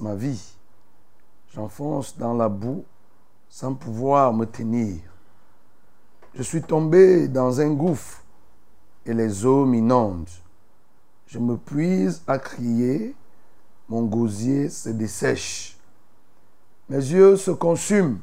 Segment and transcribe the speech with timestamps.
[0.00, 0.54] Ma vie.
[1.54, 2.84] J'enfonce dans la boue
[3.48, 5.00] sans pouvoir me tenir.
[6.34, 8.22] Je suis tombé dans un gouffre
[9.06, 10.28] et les eaux m'inondent.
[11.26, 13.14] Je me puise à crier,
[13.88, 15.78] mon gosier se dessèche.
[16.88, 18.18] Mes yeux se consument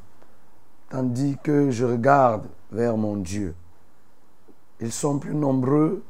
[0.89, 3.55] tandis que je regarde vers mon Dieu.
[4.79, 6.03] Ils sont plus nombreux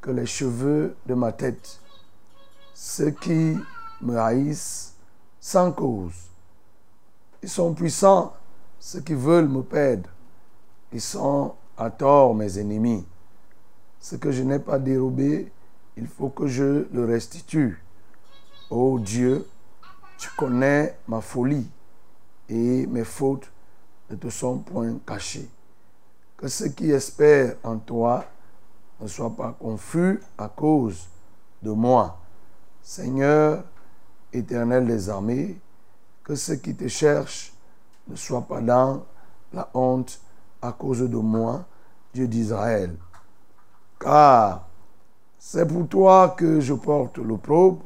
[0.00, 1.80] que les cheveux de ma tête.
[2.74, 3.56] Ceux qui
[4.00, 4.87] me haïssent
[5.40, 6.30] sans cause.
[7.42, 8.34] Ils sont puissants,
[8.78, 10.10] ceux qui veulent me perdre.
[10.92, 13.06] Ils sont à tort mes ennemis.
[14.00, 15.52] Ce que je n'ai pas dérobé,
[15.96, 17.82] il faut que je le restitue.
[18.70, 19.46] Ô Dieu,
[20.18, 21.68] tu connais ma folie
[22.48, 23.50] et mes fautes
[24.10, 25.48] ne te sont point cachées.
[26.36, 28.24] Que ceux qui espèrent en toi
[29.00, 31.08] ne soient pas confus à cause
[31.62, 32.18] de moi.
[32.82, 33.64] Seigneur,
[34.32, 35.58] éternel des armées,
[36.24, 37.52] que ceux qui te cherchent
[38.08, 39.04] ne soient pas dans
[39.52, 40.20] la honte
[40.60, 41.64] à cause de moi,
[42.12, 42.94] Dieu d'Israël.
[43.98, 44.66] Car
[45.38, 47.82] c'est pour toi que je porte l'opprobre,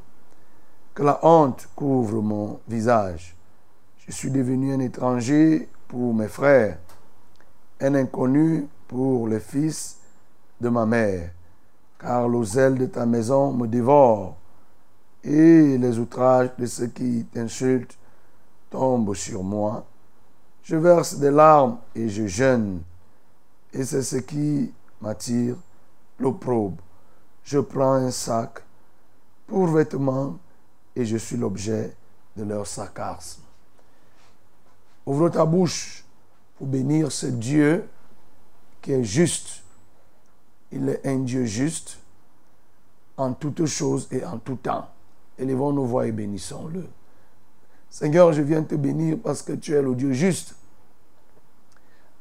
[0.94, 3.36] que la honte couvre mon visage.
[3.98, 6.78] Je suis devenu un étranger pour mes frères,
[7.81, 9.98] un inconnu pour les fils
[10.60, 11.31] de ma mère,
[11.98, 14.36] car l'oselle de ta maison me dévore,
[15.25, 17.97] et les outrages de ceux qui t'insultent
[18.71, 19.84] tombent sur moi.
[20.62, 22.83] Je verse des larmes et je jeûne,
[23.72, 25.56] et c'est ce qui m'attire
[26.19, 26.82] l'opprobre.
[27.44, 28.62] Je prends un sac
[29.47, 30.38] pour vêtements
[30.94, 31.94] et je suis l'objet
[32.37, 33.43] de leur sarcasme.
[35.05, 36.05] Ouvre ta bouche
[36.56, 37.88] pour bénir ce Dieu
[38.81, 39.62] qui est juste.
[40.71, 41.99] Il est un Dieu juste
[43.16, 44.88] en toutes choses et en tout temps.
[45.42, 46.86] Élevons nos voix et bénissons-le.
[47.91, 50.54] Seigneur, je viens te bénir parce que tu es le Dieu juste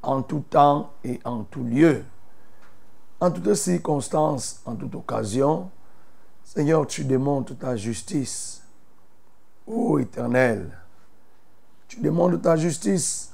[0.02, 2.04] en tout temps et en tout lieu.
[3.20, 5.70] En toutes circonstances, en toute occasion,
[6.44, 8.64] Seigneur, tu démontres ta justice.
[9.68, 10.76] Ô Éternel,
[11.88, 13.32] tu démontres ta justice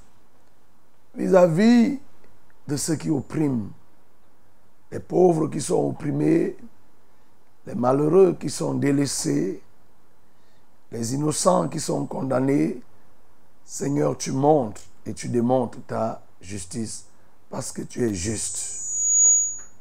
[1.16, 1.98] vis-à-vis
[2.68, 3.70] de ceux qui oppriment,
[4.92, 6.58] les pauvres qui sont opprimés,
[7.66, 9.62] les malheureux qui sont délaissés,
[10.92, 12.82] les innocents qui sont condamnés.
[13.66, 17.06] Seigneur, tu montres et tu démontres ta justice
[17.50, 18.76] parce que tu es juste.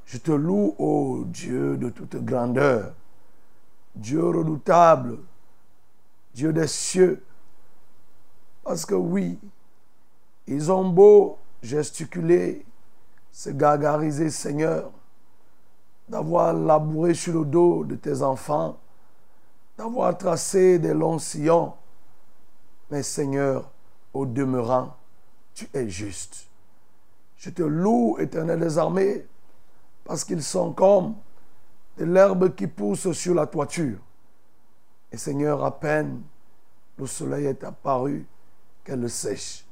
[0.07, 2.95] Je te loue, ô Dieu de toute grandeur,
[3.95, 5.19] Dieu redoutable,
[6.35, 7.25] Dieu des cieux,
[8.63, 9.39] parce que oui,
[10.47, 12.65] ils ont beau gesticuler,
[13.33, 14.91] se gargariser, Seigneur,
[16.09, 18.79] d'avoir labouré sur le dos de tes enfants,
[19.77, 21.75] d'avoir tracé des longs sillons.
[22.91, 23.71] Mais Seigneur,
[24.15, 24.97] au demeurant,
[25.55, 26.47] tu es juste.
[27.37, 29.27] Je te loue, éternel des armées,
[30.05, 31.15] parce qu'ils sont comme
[31.99, 33.99] de l'herbe qui pousse sur la toiture.
[35.13, 36.23] Et Seigneur, à peine
[36.99, 38.27] le soleil est apparu,
[38.85, 39.65] qu'elle le sèche.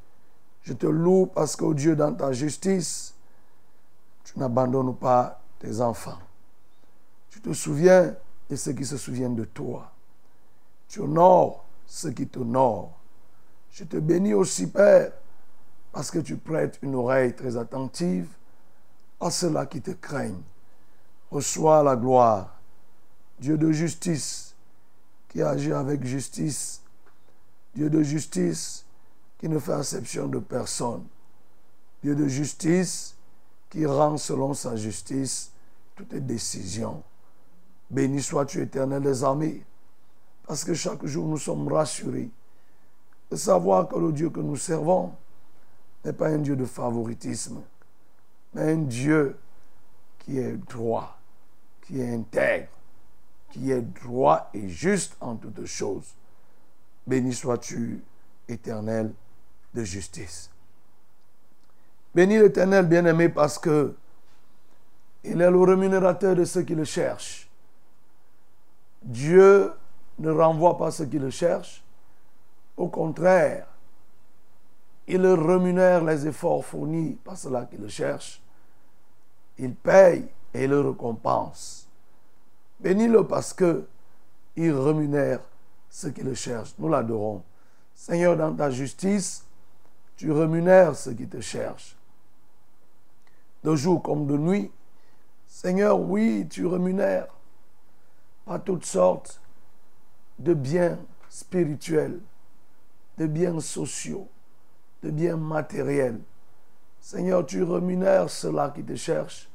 [0.62, 3.14] Je te loue parce qu'au Dieu, dans ta justice,
[4.24, 6.18] tu n'abandonnes pas tes enfants.
[7.30, 8.14] Tu te souviens
[8.48, 9.90] de ceux qui se souviennent de toi.
[10.88, 12.98] Tu honores ceux qui t'honorent.
[13.70, 15.12] Je te bénis aussi, Père,
[15.92, 18.28] parce que tu prêtes une oreille très attentive
[19.20, 20.42] à ceux-là qui te craignent.
[21.30, 22.56] Reçois la gloire,
[23.38, 24.54] Dieu de justice,
[25.28, 26.82] qui agit avec justice,
[27.74, 28.84] Dieu de justice,
[29.38, 31.04] qui ne fait exception de personne,
[32.02, 33.16] Dieu de justice,
[33.70, 35.50] qui rend selon sa justice
[35.96, 37.02] toutes les décisions.
[37.90, 39.64] Béni sois-tu, éternel des armées,
[40.46, 42.30] parce que chaque jour nous sommes rassurés
[43.30, 45.12] de savoir que le Dieu que nous servons
[46.04, 47.62] n'est pas un Dieu de favoritisme,
[48.52, 49.36] mais un Dieu
[50.18, 51.18] qui est droit,
[51.82, 52.68] qui est intègre,
[53.50, 56.14] qui est droit et juste en toutes choses.
[57.06, 58.02] Béni sois-tu,
[58.48, 59.12] éternel
[59.74, 60.50] de justice.
[62.14, 63.94] Béni l'éternel bien-aimé parce que
[65.24, 67.48] il est le rémunérateur de ceux qui le cherchent.
[69.02, 69.72] Dieu
[70.18, 71.82] ne renvoie pas ceux qui le cherchent.
[72.76, 73.66] Au contraire,
[75.06, 78.40] il rémunère les efforts fournis par ceux-là qui le cherchent.
[79.58, 81.88] Il paye et le récompense.
[82.80, 83.86] Bénis-le parce que
[84.56, 85.40] il rémunère
[85.90, 86.74] ceux qui le cherchent.
[86.78, 87.42] Nous l'adorons.
[87.94, 89.44] Seigneur, dans ta justice,
[90.16, 91.96] tu rémunères ceux qui te cherchent.
[93.62, 94.70] De jour comme de nuit,
[95.46, 97.28] Seigneur, oui, tu rémunères
[98.44, 99.40] par toutes sortes
[100.38, 100.98] de biens
[101.28, 102.20] spirituels,
[103.18, 104.28] de biens sociaux,
[105.02, 106.20] de biens matériels.
[107.00, 109.48] Seigneur, tu rémunères ceux-là qui te cherchent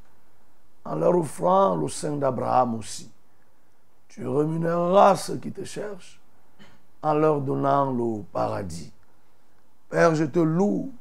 [0.86, 3.12] en leur offrant le sein d'Abraham aussi.
[4.08, 6.20] Tu rémunéreras ceux qui te cherchent
[7.02, 8.92] en leur donnant le paradis.
[9.90, 10.92] Père, je te loue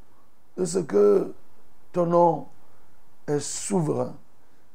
[0.57, 1.33] de ce que
[1.93, 2.47] ton nom
[3.27, 4.15] est souverain.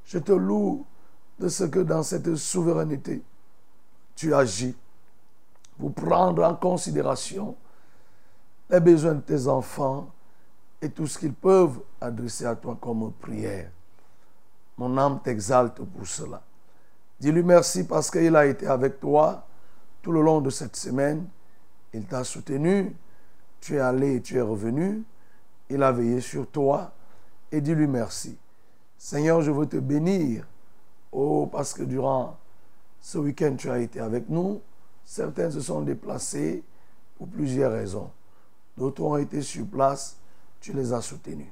[0.06, 0.86] Je te loue
[1.40, 3.24] de ce que dans cette souveraineté,
[4.16, 4.76] tu agis
[5.78, 7.56] pour prendre en considération
[8.70, 10.08] les besoins de tes enfants
[10.82, 13.70] et tout ce qu'ils peuvent adresser à toi comme prière.
[14.78, 16.42] Mon âme t'exalte pour cela.
[17.20, 19.46] Dis-lui merci parce qu'il a été avec toi
[20.02, 21.28] tout le long de cette semaine.
[21.94, 22.96] Il t'a soutenu.
[23.62, 25.04] Tu es allé et tu es revenu.
[25.70, 26.92] Il a veillé sur toi.
[27.52, 28.38] Et dis-lui merci.
[28.98, 30.46] Seigneur, je veux te bénir.
[31.12, 32.38] Oh, parce que durant
[33.00, 34.62] ce week-end, tu as été avec nous.
[35.06, 36.64] Certains se sont déplacés
[37.18, 38.10] pour plusieurs raisons.
[38.78, 40.18] D'autres ont été sur place,
[40.60, 41.52] tu les as soutenus.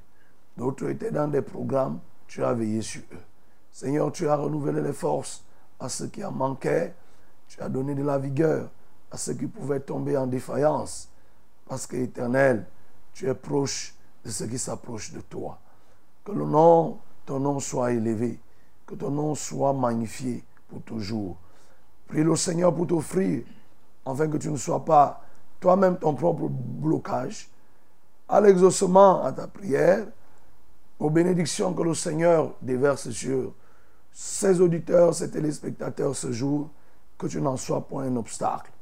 [0.58, 3.24] D'autres étaient dans des programmes, tu as veillé sur eux.
[3.72, 5.44] Seigneur, tu as renouvelé les forces
[5.80, 6.94] à ceux qui en manquaient.
[7.48, 8.70] Tu as donné de la vigueur
[9.12, 11.10] à ceux qui pouvaient tomber en défaillance.
[11.68, 12.66] Parce que, éternel,
[13.14, 15.60] tu es proche de ceux qui s'approchent de toi.
[16.24, 18.40] Que le nom, ton nom soit élevé.
[18.86, 21.38] Que ton nom soit magnifié pour toujours.
[22.12, 23.42] Prie le Seigneur pour t'offrir,
[24.06, 25.22] afin que tu ne sois pas
[25.62, 27.50] toi-même ton propre blocage,
[28.28, 30.06] à l'exaucement à ta prière,
[31.00, 33.54] aux bénédictions que le Seigneur déverse sur
[34.12, 36.70] ses auditeurs, ses téléspectateurs ce jour,
[37.18, 38.74] que tu n'en sois point un obstacle,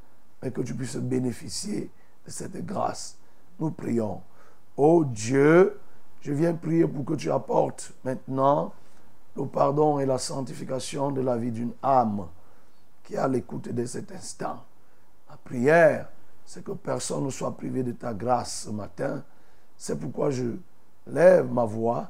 [0.42, 1.88] mais que tu puisses bénéficier
[2.26, 3.16] de cette grâce.
[3.60, 4.22] Nous prions.
[4.76, 5.78] Ô Dieu,
[6.20, 8.72] je viens prier pour que tu apportes maintenant
[9.36, 12.26] le pardon et la sanctification de la vie d'une âme
[13.10, 14.62] qui est à l'écoute de cet instant.
[15.28, 16.08] Ma prière,
[16.46, 19.24] c'est que personne ne soit privé de ta grâce ce matin.
[19.76, 20.44] C'est pourquoi je
[21.08, 22.08] lève ma voix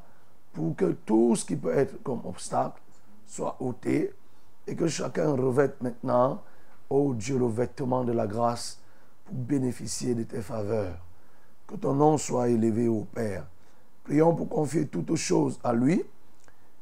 [0.53, 2.83] pour que tout ce qui peut être comme obstacle
[3.27, 4.13] soit ôté
[4.67, 6.43] et que chacun revête maintenant,
[6.91, 8.79] ô Dieu, le vêtement de la grâce
[9.25, 10.99] pour bénéficier de tes faveurs.
[11.67, 13.47] Que ton nom soit élevé au Père.
[14.05, 16.05] Prions pour confier toutes choses à lui.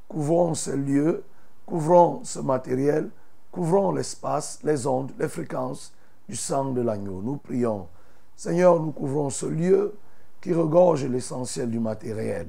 [0.08, 1.22] Couvrons ce lieu,
[1.64, 3.10] couvrons ce matériel,
[3.58, 5.92] couvrons l'espace, les ondes, les fréquences
[6.28, 7.20] du sang de l'agneau.
[7.20, 7.88] Nous prions.
[8.36, 9.96] Seigneur, nous couvrons ce lieu
[10.40, 12.46] qui regorge l'essentiel du matériel.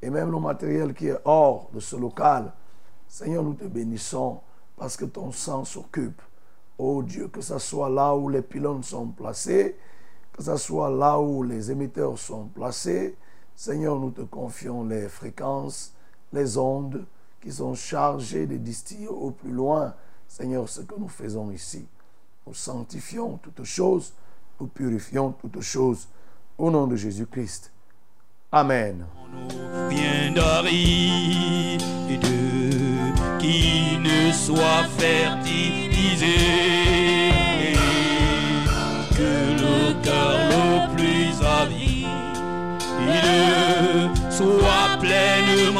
[0.00, 2.52] Et même le matériel qui est hors de ce local.
[3.08, 4.38] Seigneur, nous te bénissons
[4.76, 6.22] parce que ton sang s'occupe.
[6.78, 9.76] Oh Dieu, que ce soit là où les pylônes sont placés,
[10.32, 13.16] que ce soit là où les émetteurs sont placés,
[13.56, 15.92] Seigneur, nous te confions les fréquences,
[16.32, 17.04] les ondes
[17.40, 19.92] qui sont chargées de distiller au plus loin,
[20.28, 21.86] Seigneur, ce que nous faisons ici.
[22.46, 24.12] Nous sanctifions toutes choses,
[24.60, 26.08] nous purifions toutes choses.
[26.58, 27.70] Au nom de Jésus-Christ.
[28.52, 29.04] Amen.
[33.98, 36.36] ne soit fertilisé
[39.16, 40.36] que le cœur
[40.96, 41.26] le
[44.30, 45.75] soit pleinement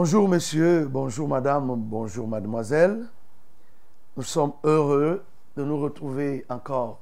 [0.00, 3.04] Bonjour monsieur, bonjour madame, bonjour mademoiselle.
[4.16, 5.24] Nous sommes heureux
[5.56, 7.00] de nous retrouver encore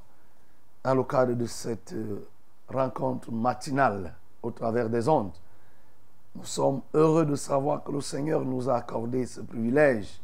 [0.82, 2.26] dans le cadre de cette euh,
[2.68, 5.34] rencontre matinale au travers des ondes.
[6.36, 10.18] Nous sommes heureux de savoir que le Seigneur nous a accordé ce privilège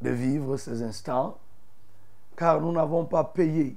[0.00, 1.36] de vivre ces instants,
[2.36, 3.76] car nous n'avons pas payé,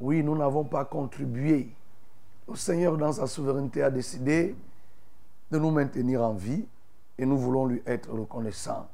[0.00, 1.74] oui, nous n'avons pas contribué.
[2.46, 4.54] Le Seigneur, dans sa souveraineté, a décidé
[5.50, 6.66] de nous maintenir en vie
[7.26, 8.88] nous voulons lui être reconnaissants.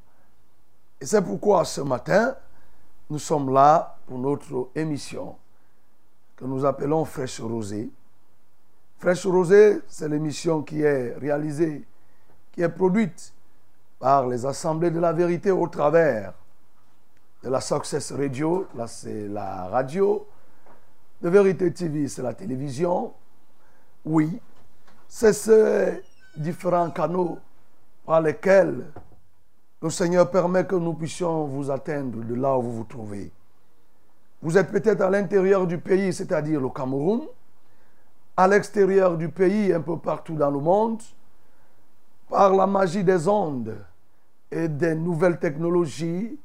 [1.00, 2.37] Et c'est pourquoi ce matin,
[3.11, 5.37] nous sommes là pour notre émission
[6.37, 7.90] que nous appelons Fraîche Rosée.
[8.99, 11.87] Fraîche Rosée, c'est l'émission qui est réalisée,
[12.52, 13.32] qui est produite
[13.99, 16.35] par les assemblées de la vérité au travers
[17.42, 20.26] de la Success Radio, là c'est la radio,
[21.20, 23.12] de Vérité TV, c'est la télévision.
[24.04, 24.40] Oui,
[25.08, 26.02] c'est ces
[26.37, 27.38] différents canaux
[28.09, 28.87] par lesquels
[29.83, 33.31] le Seigneur permet que nous puissions vous atteindre de là où vous vous trouvez.
[34.41, 37.27] Vous êtes peut-être à l'intérieur du pays, c'est-à-dire le Cameroun,
[38.35, 41.03] à l'extérieur du pays, un peu partout dans le monde,
[42.31, 43.77] par la magie des ondes
[44.50, 46.41] et des nouvelles technologies,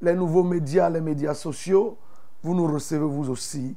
[0.00, 1.98] les nouveaux médias, les médias sociaux,
[2.40, 3.74] vous nous recevez vous aussi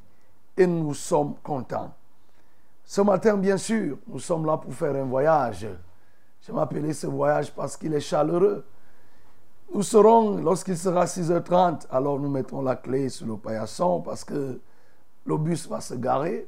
[0.56, 1.92] et nous sommes contents.
[2.84, 5.66] Ce matin, bien sûr, nous sommes là pour faire un voyage.
[6.46, 8.64] Je m'appelais ce voyage parce qu'il est chaleureux.
[9.72, 14.60] Nous serons, lorsqu'il sera 6h30, alors nous mettons la clé sur le paillasson parce que
[15.24, 16.46] le bus va se garer.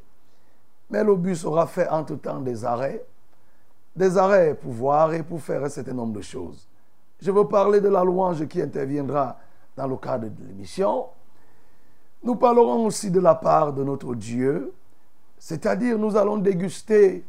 [0.90, 3.06] Mais le bus aura fait entre-temps des arrêts.
[3.96, 6.68] Des arrêts pour voir et pour faire un certain nombre de choses.
[7.18, 9.38] Je veux parler de la louange qui interviendra
[9.74, 11.06] dans le cadre de l'émission.
[12.22, 14.74] Nous parlerons aussi de la part de notre Dieu,
[15.38, 17.24] c'est-à-dire nous allons déguster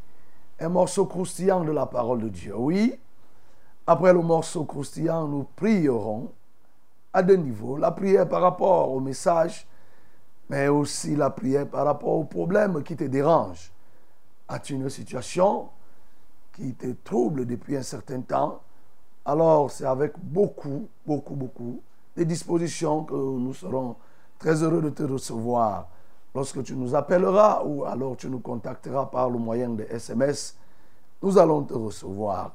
[0.59, 2.55] un morceau croustillant de la parole de Dieu.
[2.55, 2.97] Oui,
[3.85, 6.31] après le morceau croustillant, nous prierons
[7.13, 7.77] à deux niveaux.
[7.77, 9.67] La prière par rapport au message,
[10.49, 13.71] mais aussi la prière par rapport aux problèmes qui te dérangent.
[14.47, 15.69] As-tu une situation
[16.53, 18.61] qui te trouble depuis un certain temps?
[19.25, 21.81] Alors c'est avec beaucoup, beaucoup, beaucoup
[22.15, 23.95] de dispositions que nous serons
[24.39, 25.87] très heureux de te recevoir
[26.37, 30.55] lorsque tu nous appelleras ou alors tu nous contacteras par le moyen de SMS,
[31.23, 32.51] nous allons te recevoir.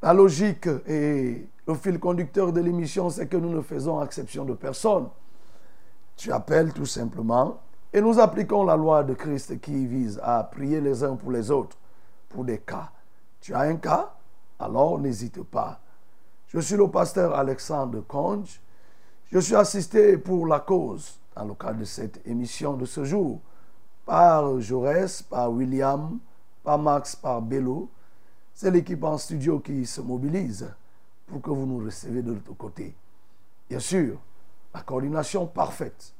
[0.00, 4.54] La logique et le fil conducteur de l'émission, c'est que nous ne faisons exception de
[4.54, 5.08] personne.
[6.14, 7.58] Tu appelles tout simplement
[7.92, 11.50] et nous appliquons la loi de Christ qui vise à prier les uns pour les
[11.50, 11.76] autres
[12.28, 12.92] pour des cas.
[13.40, 14.12] Tu as un cas?
[14.60, 15.80] Alors n'hésite pas.
[16.46, 18.60] Je suis le pasteur Alexandre Conge.
[19.32, 23.40] Je suis assisté pour la cause dans le cadre de cette émission de ce jour
[24.04, 26.18] par Jaurès, par William,
[26.62, 27.88] par Max, par Bello.
[28.54, 30.68] C'est l'équipe en studio qui se mobilise
[31.26, 32.94] pour que vous nous receviez de l'autre côté.
[33.68, 34.18] Bien sûr,
[34.74, 36.12] la coordination parfaite,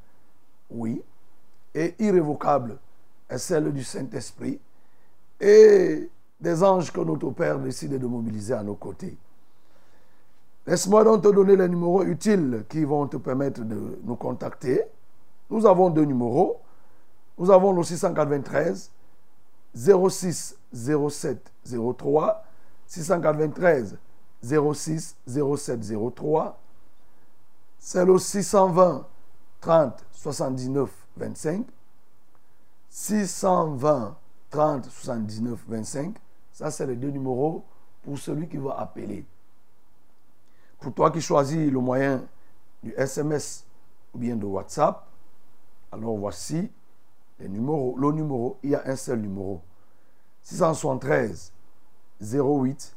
[0.70, 1.02] oui,
[1.74, 2.78] et irrévocable
[3.28, 4.60] est celle du Saint-Esprit
[5.40, 6.08] et
[6.40, 9.16] des anges que notre Père décide de mobiliser à nos côtés.
[10.66, 14.82] Laisse-moi donc te donner les numéros utiles qui vont te permettre de nous contacter.
[15.50, 16.60] Nous avons deux numéros.
[17.38, 18.90] Nous avons le 693
[19.74, 21.52] 06 07
[21.98, 22.44] 03
[22.86, 23.98] 693
[24.42, 25.80] 06 07
[26.14, 26.58] 03
[27.78, 29.06] c'est le 620
[29.60, 31.66] 30 79 25
[32.90, 34.16] 620
[34.50, 36.16] 30 79 25
[36.52, 37.64] ça c'est les deux numéros
[38.02, 39.24] pour celui qui va appeler.
[40.80, 42.24] Pour toi qui choisis le moyen
[42.82, 43.64] du SMS
[44.12, 45.06] ou bien de WhatsApp
[45.92, 46.70] alors voici
[47.38, 47.96] les numéros.
[47.98, 49.60] Le numéro, il y a un seul numéro.
[50.42, 51.52] 673
[52.20, 52.96] 08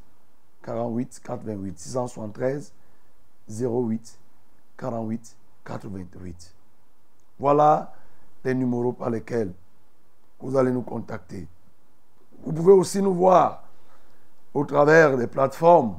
[0.63, 1.79] 48 88.
[1.79, 2.73] 673
[3.49, 4.19] 08
[4.77, 6.55] 48 88.
[7.39, 7.93] Voilà
[8.43, 9.53] les numéros par lesquels
[10.39, 11.47] vous allez nous contacter.
[12.43, 13.63] Vous pouvez aussi nous voir
[14.53, 15.97] au travers des plateformes.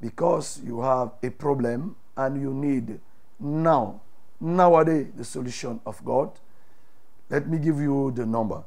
[0.00, 3.00] because you have a problem and you need
[3.40, 4.00] now,
[4.40, 6.30] nowadays, the solution of God.
[7.30, 8.64] Let me give you the number.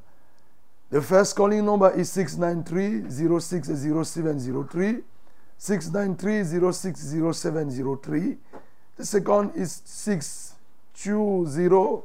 [0.89, 5.03] The first calling number is 693 060703.
[5.61, 8.37] 693 060703.
[8.97, 12.01] The second is 620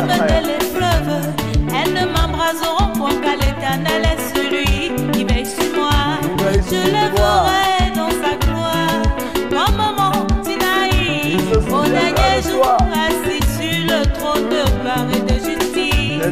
[0.00, 1.20] les fleuves,
[1.68, 6.18] elles ne m'embraseront point car l'éternel est celui qui veille sur moi.
[6.38, 9.02] Je le verrai dans sa gloire,
[9.50, 16.22] comme mon Sinaï, au dernier jour, assis sur le trône de gloire et de justice.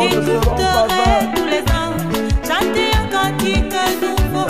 [0.00, 2.06] J'écouterai tous les anges,
[2.46, 4.44] chanter un cantique nouveau,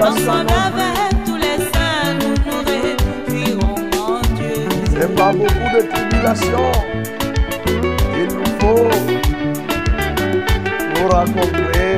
[0.00, 4.56] ensemble avec tous les saints, nous nous réjouirons en Dieu.
[4.98, 6.72] C'est pas beaucoup de tribulations.
[8.64, 8.76] Il nous
[10.96, 11.93] faut pour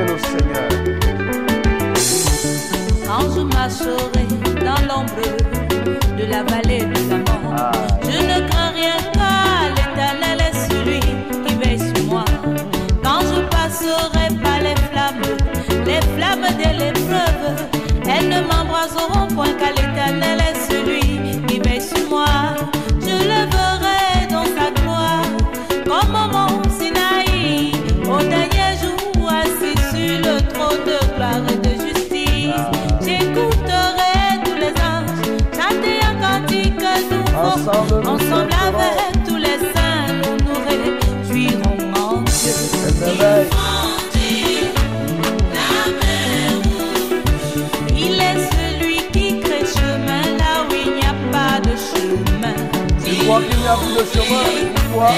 [53.27, 55.09] Qu'il n'y a plus de chemin Pourquoi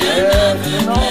[0.00, 1.06] Eh, non.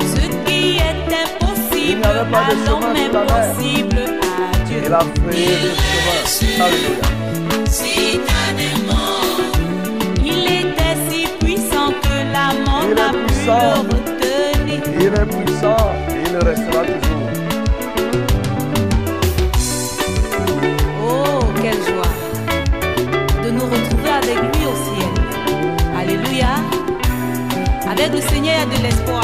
[0.00, 4.80] Ce qui est impossible pas de chemin est possible à Dieu.
[4.84, 5.70] Il a fait le
[6.26, 6.64] chemin.
[6.64, 7.06] Alléluia.
[10.24, 14.80] Il était si puissant que la mort n'a pu le retenir.
[14.98, 15.92] Il est puissant
[16.26, 17.03] il restera toujours.
[28.04, 29.23] Avec le Seigneur, a de l'espoir.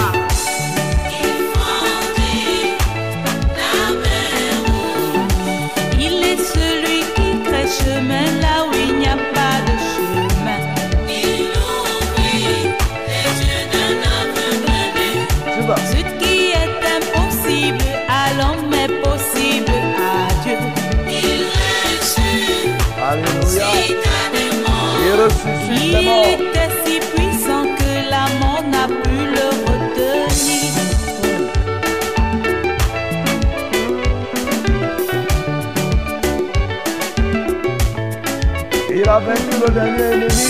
[39.60, 40.48] Le dernier ennemi.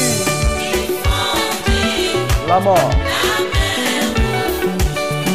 [2.48, 2.90] La mort.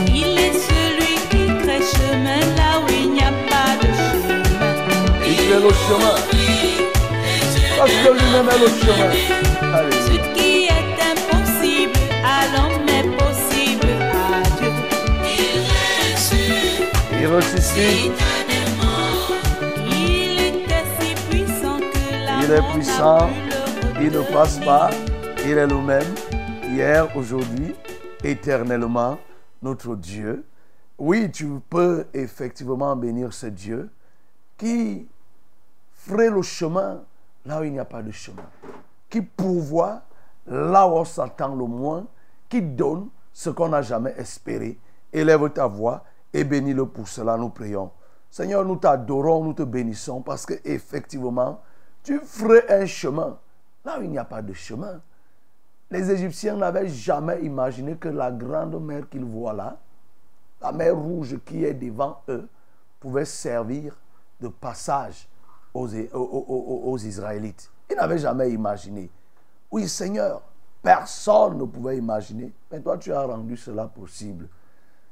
[0.08, 4.44] Il est celui qui crée chemin là où il n'y a pas de chemin.
[5.28, 6.16] Il fait le chemin.
[7.78, 9.12] Parce que lui-même est le chemin.
[10.08, 14.72] Ce qui est impossible à l'homme est possible à Dieu.
[17.20, 18.20] Il ressuscite.
[19.90, 23.30] Il était si puissant que la Il est puissant.
[23.98, 24.90] Il ne passe pas.
[25.46, 26.04] Il est le même.
[26.64, 27.74] Hier, aujourd'hui,
[28.24, 29.18] éternellement,
[29.62, 30.46] notre Dieu.
[30.98, 33.90] Oui, tu peux effectivement bénir ce Dieu
[34.58, 35.08] qui
[35.94, 37.04] ferait le chemin
[37.46, 38.44] là où il n'y a pas de chemin.
[39.10, 40.02] Qui pourvoit
[40.46, 42.06] là où on s'attend le moins.
[42.50, 44.78] Qui donne ce qu'on n'a jamais espéré.
[45.14, 46.04] Élève ta voix
[46.34, 47.92] et bénis-le pour cela, nous prions.
[48.30, 51.62] Seigneur, nous t'adorons, nous te bénissons parce que effectivement,
[52.04, 53.38] tu ferais un chemin
[53.86, 55.00] là où il n'y a pas de chemin.
[55.92, 59.78] Les Égyptiens n'avaient jamais imaginé que la grande mer qu'ils voient là,
[60.62, 62.48] la mer rouge qui est devant eux,
[63.00, 63.96] pouvait servir
[64.42, 65.28] de passage
[65.74, 67.70] aux, Israélites.
[67.90, 69.10] Ils n'avaient jamais imaginé.
[69.70, 70.42] Oui, Seigneur,
[70.82, 74.48] personne ne pouvait imaginer, mais toi tu as rendu cela possible.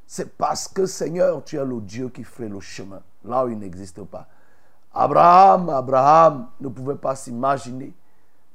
[0.07, 3.59] C'est parce que Seigneur, tu es le Dieu qui fait le chemin, là où il
[3.59, 4.27] n'existe pas.
[4.93, 7.93] Abraham, Abraham ne pouvait pas s'imaginer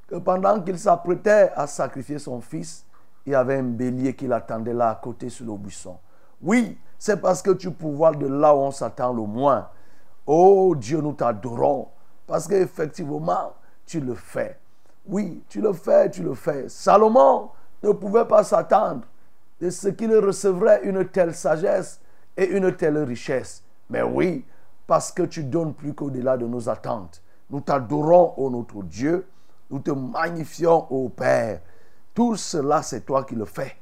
[0.09, 2.85] que pendant qu'il s'apprêtait à sacrifier son fils,
[3.25, 5.97] il y avait un bélier qui l'attendait là à côté sur le buisson.
[6.41, 9.69] Oui, c'est parce que tu pourvois de là où on s'attend le moins.
[10.25, 11.87] Oh Dieu, nous t'adorons
[12.25, 13.53] parce qu'effectivement,
[13.85, 14.57] tu le fais.
[15.07, 16.69] Oui, tu le fais, tu le fais.
[16.69, 17.49] Salomon
[17.81, 19.01] ne pouvait pas s'attendre
[19.59, 21.99] de ce qu'il recevrait une telle sagesse
[22.37, 23.63] et une telle richesse.
[23.89, 24.45] Mais oui,
[24.85, 27.21] parce que tu donnes plus qu'au-delà de nos attentes.
[27.49, 29.27] Nous t'adorons, ô notre Dieu.
[29.69, 31.61] Nous te magnifions, ô Père.
[32.13, 33.77] Tout cela, c'est toi qui le fais.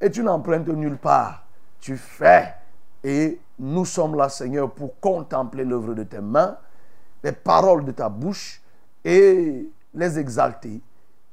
[0.00, 1.44] Et tu n'empruntes nulle part.
[1.80, 2.54] Tu fais.
[3.02, 6.56] Et nous sommes là, Seigneur, pour contempler l'œuvre de tes mains,
[7.22, 8.60] les paroles de ta bouche
[9.04, 10.80] et les exalter,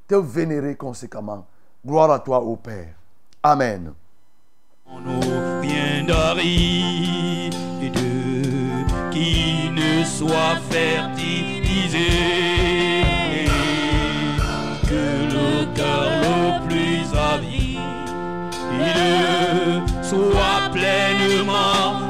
[0.08, 1.46] te vénérer conséquemment.
[1.86, 2.94] Gloire à toi, ô Père.
[3.44, 3.94] Amen.
[9.12, 10.04] qui ne
[20.10, 22.05] soit pleinement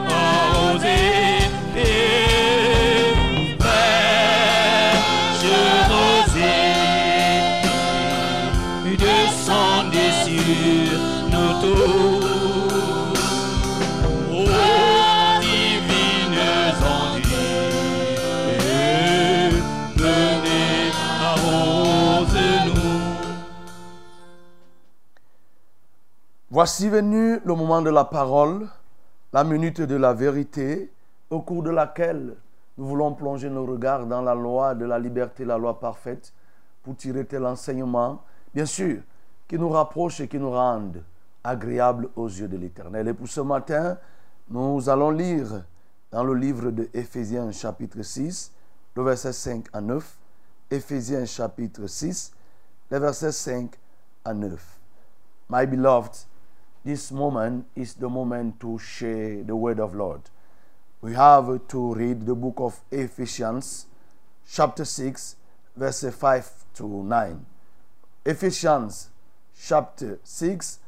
[26.56, 28.70] Voici venu le moment de la parole,
[29.34, 30.90] la minute de la vérité,
[31.30, 32.34] au cours de laquelle
[32.78, 36.32] nous voulons plonger nos regards dans la loi de la liberté, la loi parfaite,
[36.82, 38.22] pour tirer tel enseignement,
[38.54, 39.02] bien sûr,
[39.50, 41.04] qui nous rapproche et qui nous rende
[41.44, 43.10] agréables aux yeux de l'Éternel.
[43.10, 43.98] Et pour ce matin,
[44.50, 45.66] nous allons lire
[46.10, 48.54] dans le livre de Éphésiens chapitre 6,
[48.96, 50.18] le verset 5 à 9.
[50.72, 52.32] Éphésiens chapitre 6,
[52.92, 53.72] les versets 5
[54.24, 54.80] à 9.
[55.50, 56.14] My beloved,
[56.86, 60.22] this moment is the moment to share the word of Lord.
[61.02, 63.88] We have to read the book of Ephesians,
[64.48, 65.36] chapter 6,
[65.76, 67.46] verses 5 to 9.
[68.24, 69.10] Ephesians,
[69.60, 70.80] chapter 6,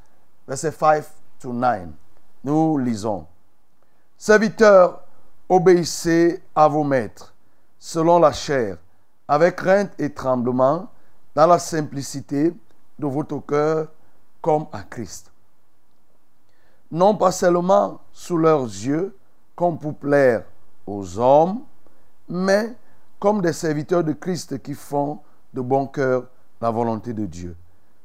[0.47, 1.93] verset 5 to 9.
[2.43, 3.25] Nous lisons.
[4.17, 5.01] Serviteurs,
[5.49, 7.33] obéissez à vos maîtres,
[7.79, 8.77] selon la chair,
[9.27, 10.91] avec crainte et tremblement,
[11.33, 12.53] dans la simplicité
[12.99, 13.87] de votre cœur,
[14.41, 15.31] comme à Christ.
[16.91, 19.15] Non pas seulement sous leurs yeux,
[19.55, 20.45] comme pour plaire
[20.85, 21.61] aux hommes,
[22.29, 22.75] mais
[23.19, 25.19] comme des serviteurs de Christ qui font
[25.53, 26.27] de bon cœur
[26.61, 27.55] la volonté de Dieu.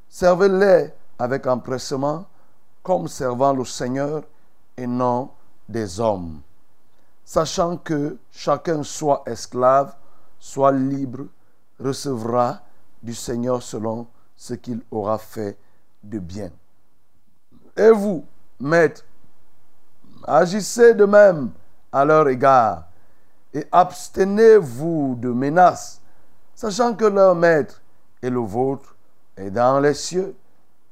[0.09, 2.25] Servez-les avec empressement,
[2.81, 4.23] comme servant le Seigneur
[4.75, 5.29] et non
[5.69, 6.41] des hommes,
[7.23, 9.95] sachant que chacun soit esclave,
[10.39, 11.25] soit libre,
[11.79, 12.61] recevra
[13.01, 15.57] du Seigneur selon ce qu'il aura fait
[16.03, 16.51] de bien.
[17.77, 18.25] Et vous,
[18.63, 19.05] maîtres,
[20.25, 21.51] agissez de même
[21.91, 22.85] à leur égard
[23.53, 26.01] et abstenez-vous de menaces,
[26.55, 27.81] sachant que leur maître
[28.21, 28.95] et le vôtre
[29.37, 30.35] est dans les cieux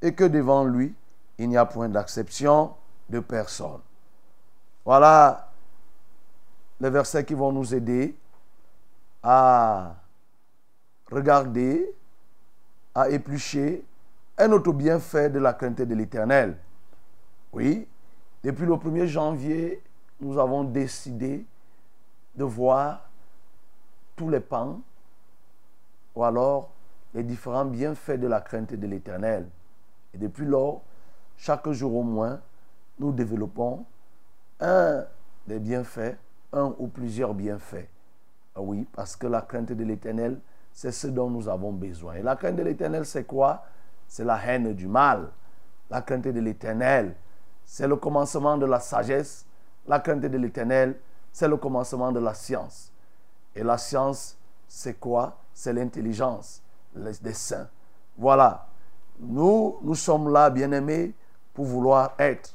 [0.01, 0.93] et que devant lui,
[1.38, 2.73] il n'y a point d'acception
[3.10, 3.81] de personne.
[4.86, 5.49] Voilà
[6.79, 8.15] les versets qui vont nous aider
[9.23, 9.95] à
[11.12, 11.93] regarder,
[12.95, 13.84] à éplucher
[14.38, 16.57] un autre bienfait de la crainte de l'Éternel.
[17.54, 17.88] Oui,
[18.44, 19.84] depuis le 1er janvier,
[20.20, 21.46] nous avons décidé
[22.36, 23.10] de voir
[24.16, 24.80] tous les pans
[26.16, 26.70] ou alors
[27.14, 29.48] les différents bienfaits de la crainte de l'Éternel.
[30.14, 30.82] Et depuis lors,
[31.38, 32.40] chaque jour au moins,
[33.00, 33.86] nous développons
[34.60, 35.04] un
[35.48, 36.18] des bienfaits,
[36.54, 37.88] un ou plusieurs bienfaits.
[38.56, 40.40] Ah Oui, parce que la crainte de l'Éternel,
[40.72, 42.16] c'est ce dont nous avons besoin.
[42.16, 43.66] Et la crainte de l'Éternel, c'est quoi?
[44.08, 45.30] C'est la haine du mal.
[45.90, 47.16] La crainte de l'Éternel,
[47.71, 49.45] c'est le commencement de la sagesse.
[49.88, 50.99] La crainte de l'Éternel,
[51.31, 52.91] c'est le commencement de la science.
[53.55, 55.38] Et la science, c'est quoi?
[55.53, 56.62] C'est l'intelligence
[56.93, 57.69] des saints.
[58.17, 58.67] Voilà.
[59.21, 61.13] Nous, nous sommes là, bien-aimés,
[61.53, 62.53] pour vouloir être.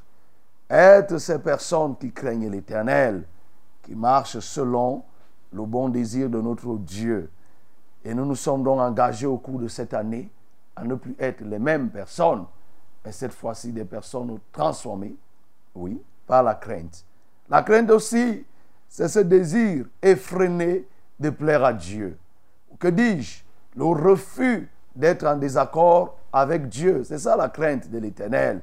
[0.68, 3.26] Être ces personnes qui craignent l'Éternel,
[3.84, 5.02] qui marchent selon
[5.50, 7.30] le bon désir de notre Dieu.
[8.04, 10.30] Et nous nous sommes donc engagés au cours de cette année
[10.76, 12.44] à ne plus être les mêmes personnes,
[13.06, 15.14] mais cette fois-ci des personnes transformées,
[15.76, 17.04] oui, par la crainte.
[17.48, 18.44] La crainte aussi,
[18.88, 20.88] c'est ce désir effréné
[21.20, 22.18] de plaire à Dieu.
[22.80, 23.44] Que dis-je?
[23.76, 27.04] Le refus d'être en désaccord avec Dieu.
[27.04, 28.60] C'est ça la crainte de l'éternel.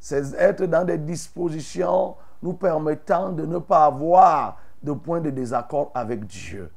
[0.00, 5.92] C'est être dans des dispositions nous permettant de ne pas avoir de point de désaccord
[5.94, 6.68] avec Dieu.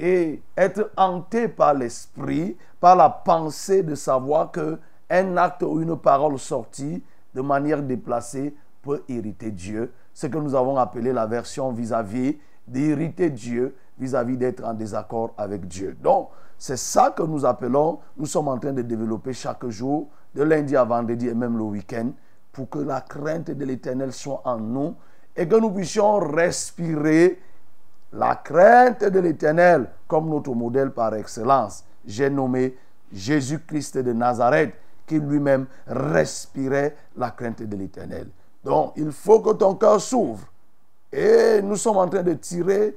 [0.00, 4.80] Et être hanté par l'esprit, par la pensée de savoir que
[5.14, 7.02] un acte ou une parole sortie
[7.34, 9.92] de manière déplacée peut irriter Dieu.
[10.12, 15.66] Ce que nous avons appelé la version vis-à-vis d'irriter Dieu, vis-à-vis d'être en désaccord avec
[15.66, 15.96] Dieu.
[16.02, 20.42] Donc, c'est ça que nous appelons, nous sommes en train de développer chaque jour, de
[20.42, 22.10] lundi à vendredi et même le week-end,
[22.52, 24.94] pour que la crainte de l'Éternel soit en nous
[25.36, 27.40] et que nous puissions respirer
[28.12, 31.84] la crainte de l'Éternel comme notre modèle par excellence.
[32.06, 32.76] J'ai nommé
[33.12, 34.74] Jésus-Christ de Nazareth,
[35.06, 38.28] qui lui-même respirait la crainte de l'Éternel.
[38.64, 40.46] Donc, il faut que ton cœur s'ouvre.
[41.12, 42.96] Et nous sommes en train de tirer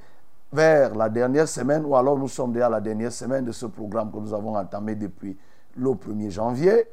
[0.51, 3.65] vers la dernière semaine, ou alors nous sommes déjà à la dernière semaine de ce
[3.65, 5.37] programme que nous avons entamé depuis
[5.75, 6.87] le 1er janvier.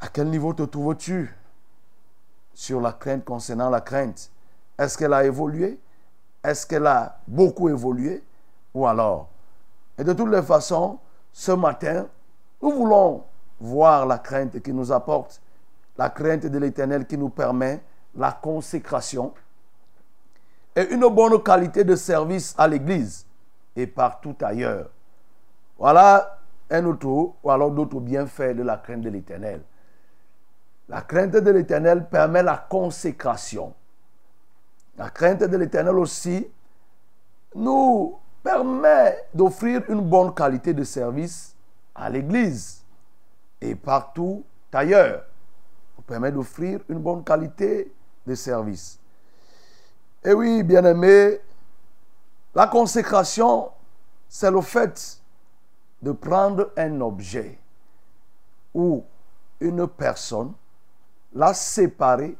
[0.00, 1.34] À quel niveau te trouves-tu
[2.54, 4.30] sur la crainte concernant la crainte?
[4.78, 5.78] Est-ce qu'elle a évolué?
[6.42, 8.22] Est-ce qu'elle a beaucoup évolué?
[8.74, 9.28] Ou alors
[9.98, 10.98] Et de toutes les façons,
[11.32, 12.06] ce matin,
[12.62, 13.24] nous voulons
[13.60, 15.40] voir la crainte qui nous apporte,
[15.96, 17.80] la crainte de l'Éternel qui nous permet
[18.14, 19.32] la consécration
[20.76, 23.26] et une bonne qualité de service à l'Église
[23.74, 24.90] et partout ailleurs.
[25.78, 26.38] Voilà
[26.70, 29.62] un autre ou alors d'autres bienfaits de la crainte de l'Éternel.
[30.88, 33.74] La crainte de l'Éternel permet la consécration.
[34.96, 36.46] La crainte de l'Éternel aussi
[37.54, 41.54] nous permet d'offrir une bonne qualité de service
[41.94, 42.77] à l'Église
[43.60, 45.24] et partout ailleurs.
[45.96, 47.92] Nous permet d'offrir une bonne qualité
[48.26, 48.98] de service.
[50.24, 51.40] Et oui, bien-aimé,
[52.54, 53.70] la consécration,
[54.28, 55.20] c'est le fait
[56.02, 57.58] de prendre un objet
[58.74, 59.04] ou
[59.60, 60.52] une personne,
[61.32, 62.36] la séparer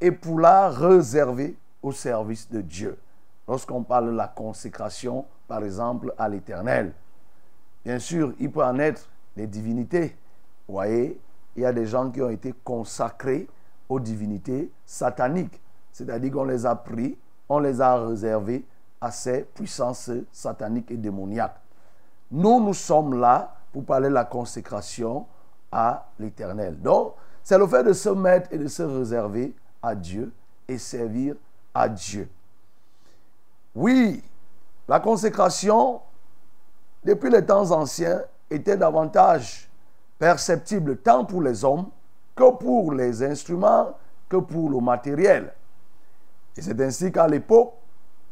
[0.00, 2.98] et pour la réserver au service de Dieu.
[3.46, 6.92] Lorsqu'on parle de la consécration, par exemple, à l'éternel,
[7.84, 10.16] bien sûr, il peut en être des divinités.
[10.66, 11.20] Vous voyez,
[11.56, 13.48] il y a des gens qui ont été consacrés
[13.88, 15.60] aux divinités sataniques.
[15.92, 17.16] C'est-à-dire qu'on les a pris,
[17.48, 18.64] on les a réservés
[19.00, 21.60] à ces puissances sataniques et démoniaques.
[22.30, 25.26] Nous, nous sommes là pour parler de la consécration
[25.70, 26.80] à l'éternel.
[26.80, 30.32] Donc, c'est le fait de se mettre et de se réserver à Dieu
[30.66, 31.36] et servir
[31.74, 32.28] à Dieu.
[33.74, 34.22] Oui,
[34.88, 36.00] la consécration,
[37.04, 39.68] depuis les temps anciens, était davantage
[40.18, 41.86] perceptible tant pour les hommes
[42.34, 43.96] que pour les instruments,
[44.28, 45.52] que pour le matériel.
[46.56, 47.74] Et c'est ainsi qu'à l'époque,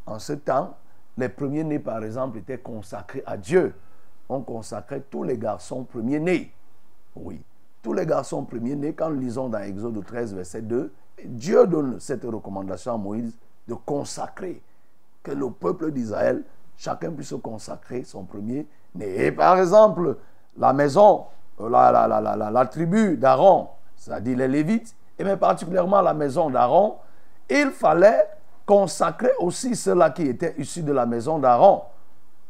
[0.06, 0.76] en ce temps,
[1.16, 3.74] les premiers-nés, par exemple, étaient consacrés à Dieu.
[4.28, 6.52] On consacrait tous les garçons premiers-nés.
[7.14, 7.40] Oui,
[7.82, 10.92] tous les garçons premiers-nés, quand nous lisons dans Exode 13, verset 2,
[11.24, 13.36] Dieu donne cette recommandation à Moïse
[13.68, 14.62] de consacrer,
[15.22, 16.42] que le peuple d'Israël,
[16.76, 18.66] chacun puisse consacrer son premier-né.
[19.00, 20.16] Et par exemple,
[20.56, 21.26] la maison,
[21.58, 26.96] la, la, tribu d'Aaron, c'est-à-dire les Lévites, et mais particulièrement la maison d'Aaron,
[27.48, 28.28] il fallait
[28.66, 31.82] consacrer aussi ceux-là qui étaient issus de la maison d'Aaron.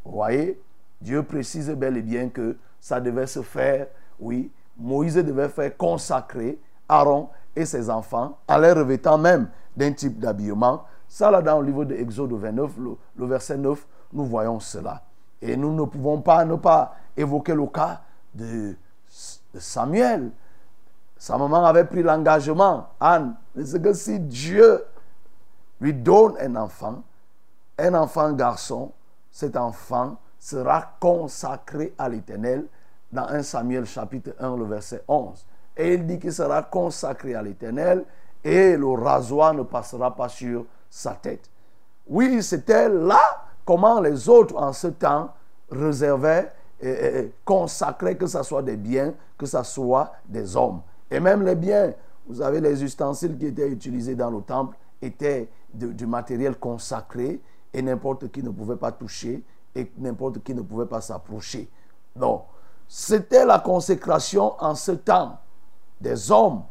[0.04, 0.60] Vous voyez,
[1.00, 3.86] Dieu précise bel et bien que ça devait se faire,
[4.20, 10.18] oui, Moïse devait faire consacrer Aaron et ses enfants en les revêtant même d'un type
[10.18, 10.84] d'habillement.
[11.08, 15.02] Ça, là, dans le livre de Exode 29, le, le, verset 9, nous voyons cela.
[15.40, 18.00] Et nous ne pouvons pas ne pas évoquer le cas
[18.34, 18.74] de,
[19.54, 20.30] de Samuel.
[21.16, 23.34] Sa maman avait pris l'engagement, Anne,
[23.64, 24.84] c'est que si Dieu
[25.80, 27.02] lui donne un enfant,
[27.78, 28.92] un enfant garçon,
[29.30, 32.66] cet enfant sera consacré à l'Éternel
[33.12, 35.44] dans 1 Samuel chapitre 1, le verset 11.
[35.76, 38.04] Et il dit qu'il sera consacré à l'Éternel
[38.42, 41.48] et le rasoir ne passera pas sur sa tête.
[42.06, 43.20] Oui, c'était là
[43.64, 45.32] comment les autres en ce temps
[45.70, 46.52] réservaient
[47.44, 50.82] consacraient que ce soit des biens, que ce soit des hommes.
[51.10, 51.92] Et même les biens,
[52.26, 57.40] vous avez les ustensiles qui étaient utilisés dans le temple, étaient du matériel consacré
[57.72, 59.42] et n'importe qui ne pouvait pas toucher
[59.74, 61.68] et n'importe qui ne pouvait pas s'approcher.
[62.14, 62.44] Donc,
[62.86, 65.38] c'était la consécration en ce temps
[66.00, 66.62] des hommes,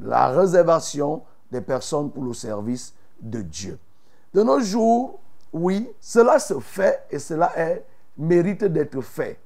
[0.00, 3.78] la réservation des personnes pour le service de Dieu.
[4.34, 5.20] De nos jours,
[5.52, 7.84] oui, cela se fait et cela est,
[8.16, 9.38] mérite d'être fait.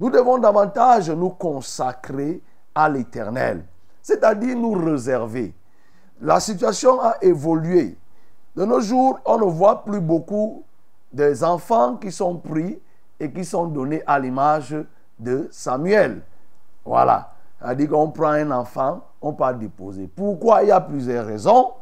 [0.00, 2.40] Nous devons davantage nous consacrer
[2.74, 3.64] à l'éternel,
[4.02, 5.54] c'est-à-dire nous réserver.
[6.20, 7.96] La situation a évolué.
[8.54, 10.64] De nos jours, on ne voit plus beaucoup
[11.12, 12.80] des enfants qui sont pris
[13.18, 14.76] et qui sont donnés à l'image
[15.18, 16.22] de Samuel.
[16.84, 17.32] Voilà.
[17.60, 20.06] C'est-à-dire qu'on prend un enfant, on peut déposer.
[20.06, 20.62] Pourquoi?
[20.62, 21.72] Il y a plusieurs raisons.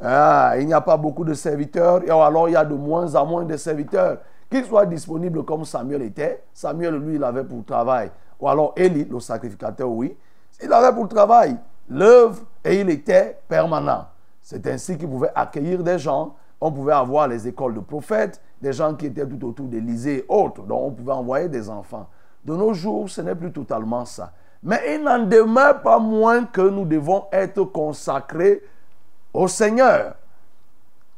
[0.00, 3.12] Ah, il n'y a pas beaucoup de serviteurs, et alors il y a de moins
[3.16, 4.18] en moins de serviteurs.
[4.50, 6.42] Qu'ils soient disponibles comme Samuel était.
[6.54, 8.10] Samuel, lui, il avait pour travail.
[8.40, 10.16] Ou alors Élie, le sacrificateur, oui.
[10.62, 11.56] Il avait pour travail
[11.88, 14.06] l'œuvre et il était permanent.
[14.42, 16.34] C'est ainsi qu'il pouvait accueillir des gens.
[16.60, 20.24] On pouvait avoir les écoles de prophètes, des gens qui étaient tout autour d'Élysée et
[20.28, 20.62] autres.
[20.62, 22.08] Donc on pouvait envoyer des enfants.
[22.44, 24.32] De nos jours, ce n'est plus totalement ça.
[24.62, 28.62] Mais il n'en demeure pas moins que nous devons être consacrés
[29.32, 30.14] au Seigneur.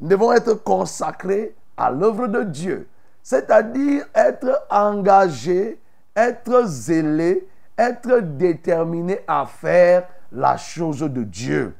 [0.00, 2.88] Nous devons être consacrés à l'œuvre de Dieu.
[3.22, 5.80] C'est-à-dire être engagés,
[6.16, 7.46] être zélés,
[7.76, 11.74] être déterminés à faire la chose de Dieu.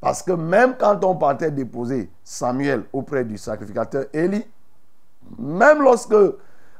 [0.00, 4.46] Parce que même quand on partait déposer Samuel auprès du sacrificateur Élie,
[5.38, 6.14] même lorsque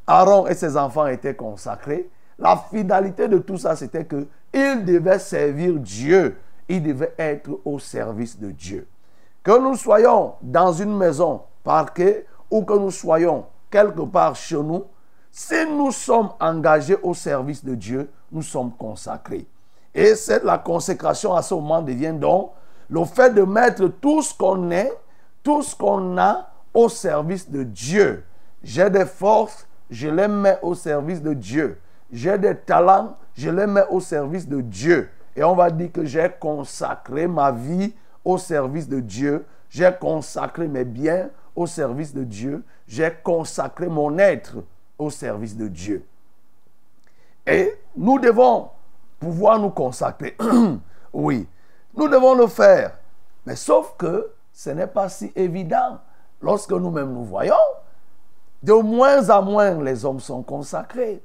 [0.07, 2.09] Aaron et ses enfants étaient consacrés,
[2.39, 6.39] la finalité de tout ça, c'était que il devait servir Dieu.
[6.69, 8.87] Il devait être au service de Dieu.
[9.43, 14.85] Que nous soyons dans une maison parquée ou que nous soyons quelque part chez nous,
[15.31, 19.47] si nous sommes engagés au service de Dieu, nous sommes consacrés.
[19.95, 22.53] Et c'est la consécration à ce moment devient donc
[22.89, 24.93] Le fait de mettre tout ce qu'on est,
[25.43, 28.25] tout ce qu'on a au service de Dieu.
[28.63, 31.79] J'ai des forces, je les mets au service de Dieu.
[32.11, 35.11] J'ai des talents, je les mets au service de Dieu.
[35.37, 37.95] Et on va dire que j'ai consacré ma vie
[38.25, 39.45] au service de Dieu.
[39.69, 42.65] J'ai consacré mes biens au service de Dieu.
[42.87, 44.59] J'ai consacré mon être
[44.97, 46.05] au service de Dieu.
[47.45, 48.69] Et nous devons
[49.19, 50.37] pouvoir nous consacrer.
[51.13, 51.49] oui,
[51.97, 52.97] nous devons le faire.
[53.45, 55.99] Mais sauf que ce n'est pas si évident.
[56.41, 57.55] Lorsque nous-mêmes nous voyons,
[58.63, 61.21] de moins en moins les hommes sont consacrés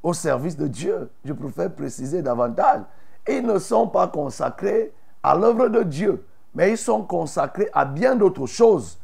[0.00, 1.10] au service de Dieu.
[1.24, 2.82] Je préfère préciser davantage.
[3.28, 4.92] Ils ne sont pas consacrés
[5.24, 6.24] à l'œuvre de Dieu,
[6.54, 8.98] mais ils sont consacrés à bien d'autres choses.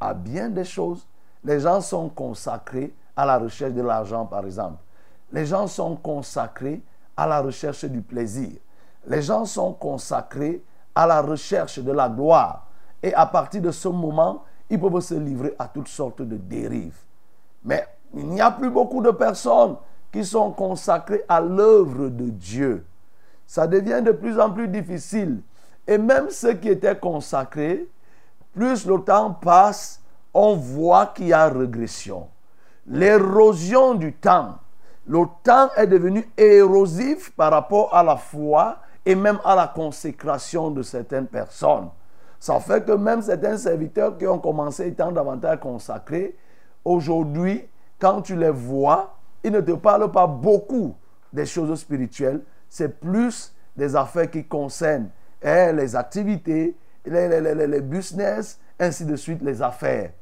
[0.00, 1.06] À bien des choses.
[1.44, 4.78] Les gens sont consacrés à la recherche de l'argent, par exemple.
[5.32, 6.82] Les gens sont consacrés
[7.16, 8.50] à la recherche du plaisir.
[9.06, 10.62] Les gens sont consacrés
[10.94, 12.66] à la recherche de la gloire.
[13.02, 16.98] Et à partir de ce moment, ils peuvent se livrer à toutes sortes de dérives.
[17.64, 19.76] Mais il n'y a plus beaucoup de personnes
[20.12, 22.84] qui sont consacrées à l'œuvre de Dieu.
[23.46, 25.40] Ça devient de plus en plus difficile.
[25.86, 27.88] Et même ceux qui étaient consacrés,
[28.54, 30.00] plus le temps passe,
[30.32, 32.28] on voit qu'il y a régression.
[32.86, 34.58] L'érosion du temps.
[35.06, 40.70] Le temps est devenu érosif par rapport à la foi et même à la consécration
[40.70, 41.88] de certaines personnes.
[42.38, 46.36] Ça fait que même certains serviteurs qui ont commencé étant davantage consacrés,
[46.84, 50.94] aujourd'hui, quand tu les vois, ils ne te parlent pas beaucoup
[51.32, 55.10] des choses spirituelles, c'est plus des affaires qui concernent
[55.42, 56.76] hein, les activités,
[57.10, 60.12] les, business, ainsi de suite, les affaires.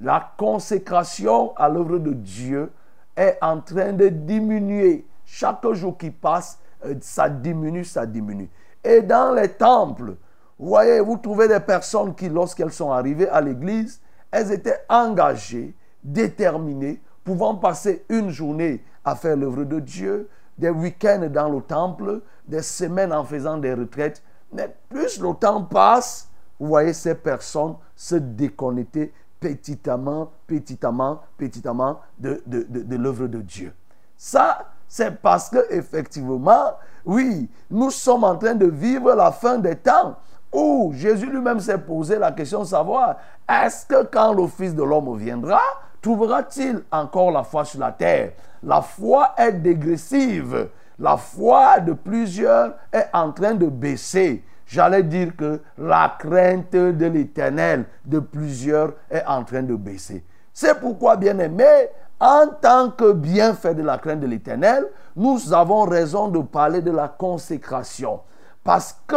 [0.00, 2.70] La consécration à l'œuvre de Dieu
[3.16, 5.06] est en train de diminuer.
[5.24, 8.48] Chaque jour qui passe, euh, ça diminue, ça diminue.
[8.84, 10.14] Et dans les temples,
[10.58, 15.74] vous voyez, vous trouvez des personnes qui, lorsqu'elles sont arrivées à l'église, elles étaient engagées,
[16.02, 22.22] déterminées, pouvant passer une journée à faire l'œuvre de Dieu, des week-ends dans le temple,
[22.46, 24.22] des semaines en faisant des retraites.
[24.52, 26.27] Mais plus le temps passe,
[26.58, 33.72] vous voyez ces personnes se déconnecter petitement, petitement, petitement de, de, de, l'œuvre de Dieu.
[34.16, 36.72] Ça, c'est parce que effectivement,
[37.04, 40.16] oui, nous sommes en train de vivre la fin des temps
[40.52, 43.16] où Jésus lui-même s'est posé la question de savoir,
[43.48, 45.60] est-ce que quand le Fils de l'homme viendra,
[46.00, 48.32] trouvera-t-il encore la foi sur la terre?
[48.62, 50.68] La foi est dégressive.
[50.98, 54.42] La foi de plusieurs est en train de baisser.
[54.68, 60.22] J'allais dire que la crainte de l'éternel de plusieurs est en train de baisser.
[60.52, 61.88] C'est pourquoi, bien aimé,
[62.20, 66.90] en tant que bienfait de la crainte de l'éternel, nous avons raison de parler de
[66.90, 68.20] la consécration.
[68.62, 69.16] Parce que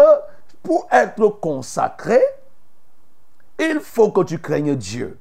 [0.64, 2.22] pour être consacré,
[3.60, 5.20] il faut que tu craignes Dieu.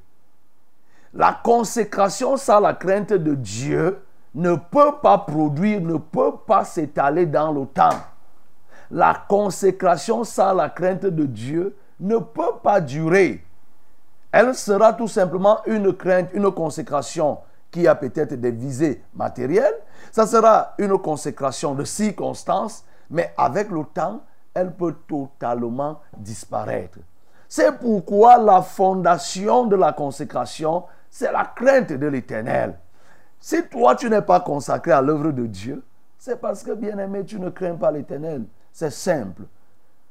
[1.13, 4.01] La consécration sans la crainte de Dieu
[4.33, 7.99] ne peut pas produire, ne peut pas s'étaler dans le temps.
[8.91, 13.43] La consécration sans la crainte de Dieu ne peut pas durer.
[14.31, 17.39] Elle sera tout simplement une crainte, une consécration
[17.71, 19.75] qui a peut-être des visées matérielles.
[20.11, 24.21] Ça sera une consécration de circonstances, mais avec le temps,
[24.53, 26.99] elle peut totalement disparaître.
[27.47, 32.77] C'est pourquoi la fondation de la consécration, c'est la crainte de l'éternel.
[33.39, 35.83] Si toi, tu n'es pas consacré à l'œuvre de Dieu,
[36.17, 38.43] c'est parce que, bien aimé, tu ne crains pas l'éternel.
[38.71, 39.43] C'est simple.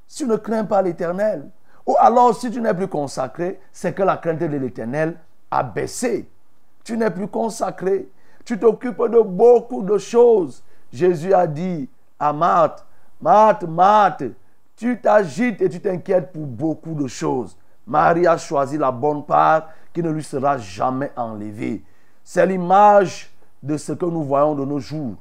[0.06, 1.48] Si tu ne crains pas l'éternel,
[1.86, 5.16] ou alors si tu n'es plus consacré, c'est que la crainte de l'éternel
[5.50, 6.28] a baissé.
[6.84, 8.08] Tu n'es plus consacré.
[8.44, 10.62] Tu t'occupes de beaucoup de choses.
[10.92, 11.88] Jésus a dit
[12.18, 12.84] à Marthe,
[13.20, 14.24] Marthe, Marthe,
[14.76, 17.56] tu t'agites et tu t'inquiètes pour beaucoup de choses.
[17.86, 21.82] Marie a choisi la bonne part qui ne lui sera jamais enlevée.
[22.22, 23.30] C'est l'image
[23.62, 25.16] de ce que nous voyons de nos jours.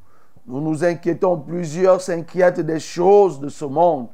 [0.49, 4.07] Nous nous inquiétons, plusieurs s'inquiètent des choses de ce monde.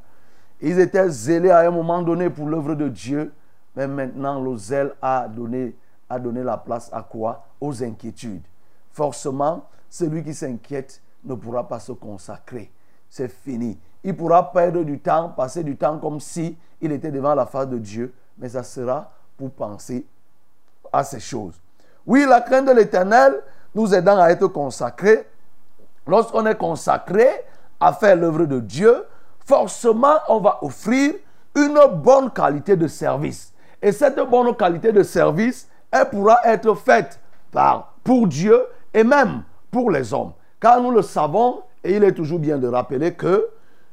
[0.60, 3.32] Ils étaient zélés à un moment donné pour l'œuvre de Dieu,
[3.74, 5.74] mais maintenant le zèle a donné,
[6.10, 7.46] a donné la place à quoi?
[7.62, 8.44] Aux inquiétudes.
[8.92, 12.70] Forcément, celui qui s'inquiète ne pourra pas se consacrer.
[13.10, 13.80] C'est fini.
[14.04, 17.70] Il pourra perdre du temps, passer du temps comme si il était devant la face
[17.70, 20.06] de Dieu, mais ça sera pour penser
[20.92, 21.62] à ces choses.
[22.06, 23.42] Oui, la crainte de l'éternel
[23.74, 25.26] nous aidant à être consacrés.
[26.08, 27.28] Lorsqu'on est consacré
[27.80, 29.04] à faire l'œuvre de Dieu,
[29.46, 31.16] forcément, on va offrir
[31.56, 33.54] une bonne qualité de service.
[33.82, 37.20] Et cette bonne qualité de service, elle pourra être faite
[37.52, 38.62] par, pour Dieu
[38.94, 40.34] et même pour les hommes.
[40.60, 43.48] Car nous le savons, et il est toujours bien de rappeler que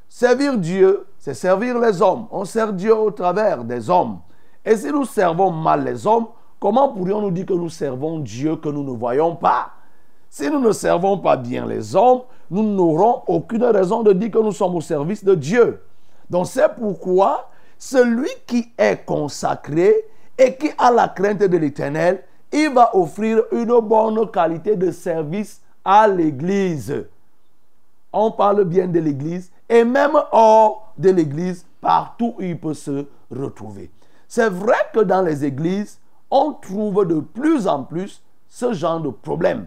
[0.08, 2.26] servir Dieu, c'est servir les hommes.
[2.30, 4.20] On sert Dieu au travers des hommes.
[4.64, 6.28] Et si nous servons mal les hommes,
[6.60, 9.72] comment pourrions-nous dire que nous servons Dieu que nous ne voyons pas?
[10.32, 14.38] Si nous ne servons pas bien les hommes, nous n'aurons aucune raison de dire que
[14.38, 15.82] nous sommes au service de Dieu.
[16.30, 19.94] Donc c'est pourquoi celui qui est consacré
[20.38, 25.60] et qui a la crainte de l'Éternel, il va offrir une bonne qualité de service
[25.84, 27.04] à l'Église.
[28.10, 33.04] On parle bien de l'Église et même hors de l'Église, partout où il peut se
[33.30, 33.90] retrouver.
[34.26, 39.10] C'est vrai que dans les églises, on trouve de plus en plus ce genre de
[39.10, 39.66] problème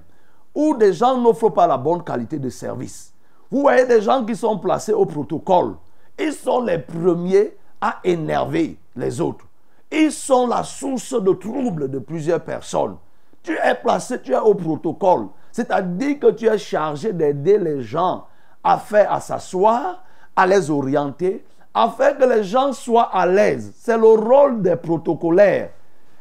[0.55, 3.13] où des gens n'offrent pas la bonne qualité de service.
[3.51, 5.75] Vous voyez des gens qui sont placés au protocole.
[6.17, 9.45] Ils sont les premiers à énerver les autres.
[9.91, 12.95] Ils sont la source de troubles de plusieurs personnes.
[13.43, 15.27] Tu es placé, tu es au protocole.
[15.51, 18.25] C'est-à-dire que tu es chargé d'aider les gens
[18.63, 20.03] à faire, à s'asseoir,
[20.35, 23.73] à les orienter, afin que les gens soient à l'aise.
[23.77, 25.69] C'est le rôle des protocolaires.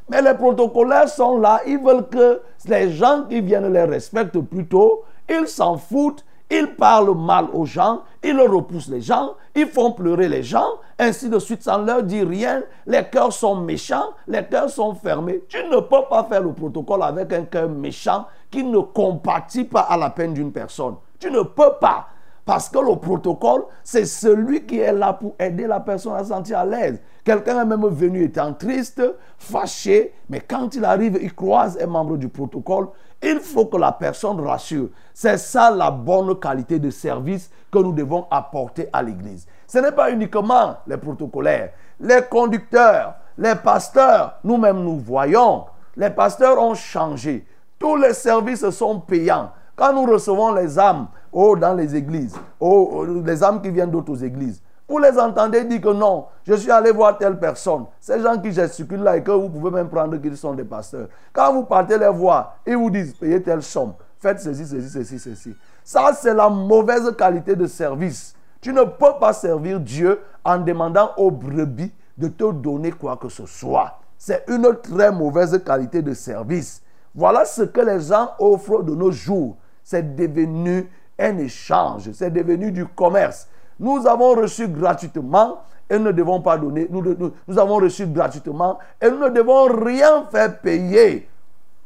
[0.09, 5.05] Mais les protocolaires sont là, ils veulent que les gens qui viennent les respectent plutôt.
[5.29, 10.29] Ils s'en foutent, ils parlent mal aux gens, ils repoussent les gens, ils font pleurer
[10.29, 10.67] les gens,
[10.99, 12.63] ainsi de suite, sans leur dire rien.
[12.87, 15.43] Les cœurs sont méchants, les cœurs sont fermés.
[15.49, 19.81] Tu ne peux pas faire le protocole avec un cœur méchant qui ne compatit pas
[19.81, 20.97] à la peine d'une personne.
[21.19, 22.09] Tu ne peux pas.
[22.45, 26.29] Parce que le protocole, c'est celui qui est là pour aider la personne à se
[26.29, 27.01] sentir à l'aise.
[27.25, 29.03] Quelqu'un est même venu étant triste,
[29.39, 32.89] fâché, mais quand il arrive, il croise un membre du protocole,
[33.23, 34.89] il faut que la personne rassure.
[35.15, 39.47] C'est ça la bonne qualité de service que nous devons apporter à l'Église.
[39.67, 45.65] Ce n'est pas uniquement les protocolaires, les conducteurs, les pasteurs, nous-mêmes nous voyons,
[45.97, 47.47] les pasteurs ont changé.
[47.79, 49.51] Tous les services sont payants.
[49.75, 54.23] Quand nous recevons les âmes oh, dans les églises, oh, les âmes qui viennent d'autres
[54.23, 57.87] églises, vous les entendez dire que non, je suis allé voir telle personne.
[58.01, 61.09] Ces gens qui gesticulent là et que vous pouvez même prendre qu'ils sont des pasteurs.
[61.33, 65.19] Quand vous partez les voir, ils vous disent payez telle somme, faites ceci, ceci, ceci,
[65.19, 65.57] ceci.
[65.83, 68.35] Ça, c'est la mauvaise qualité de service.
[68.61, 73.29] Tu ne peux pas servir Dieu en demandant aux brebis de te donner quoi que
[73.29, 73.99] ce soit.
[74.19, 76.83] C'est une très mauvaise qualité de service.
[77.15, 79.57] Voilà ce que les gens offrent de nos jours.
[79.83, 83.49] C'est devenu un échange, c'est devenu du commerce.
[83.79, 85.59] Nous avons reçu gratuitement
[85.89, 86.89] et nous ne devons pas donner.
[86.91, 91.29] Nous, avons reçu gratuitement et nous ne devons rien faire payer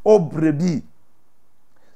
[0.04, 0.84] aux brebis.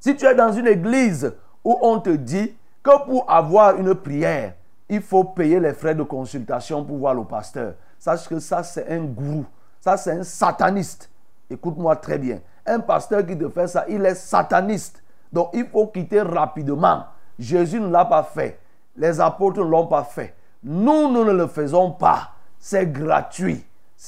[0.01, 1.33] Si tu es dans une église
[1.65, 4.55] où on te dit que pour avoir une prière,
[4.89, 7.75] il faut payer les frais de consultation pour voir le pasteur.
[7.99, 9.45] Sache que ça, c'est un gourou.
[9.81, 11.09] Ça, c'est un sataniste.
[11.49, 12.41] Écoute-moi très bien.
[12.67, 15.03] Un pasteur qui te fait ça, il est sataniste.
[15.33, 17.05] Donc, il faut quitter rapidement.
[17.39, 18.59] Jésus ne l'a pas fait.
[18.97, 20.35] Les apôtres ne l'ont pas fait.
[20.63, 22.31] Nous, nous ne le faisons pas.
[22.59, 23.65] C'est gratuit.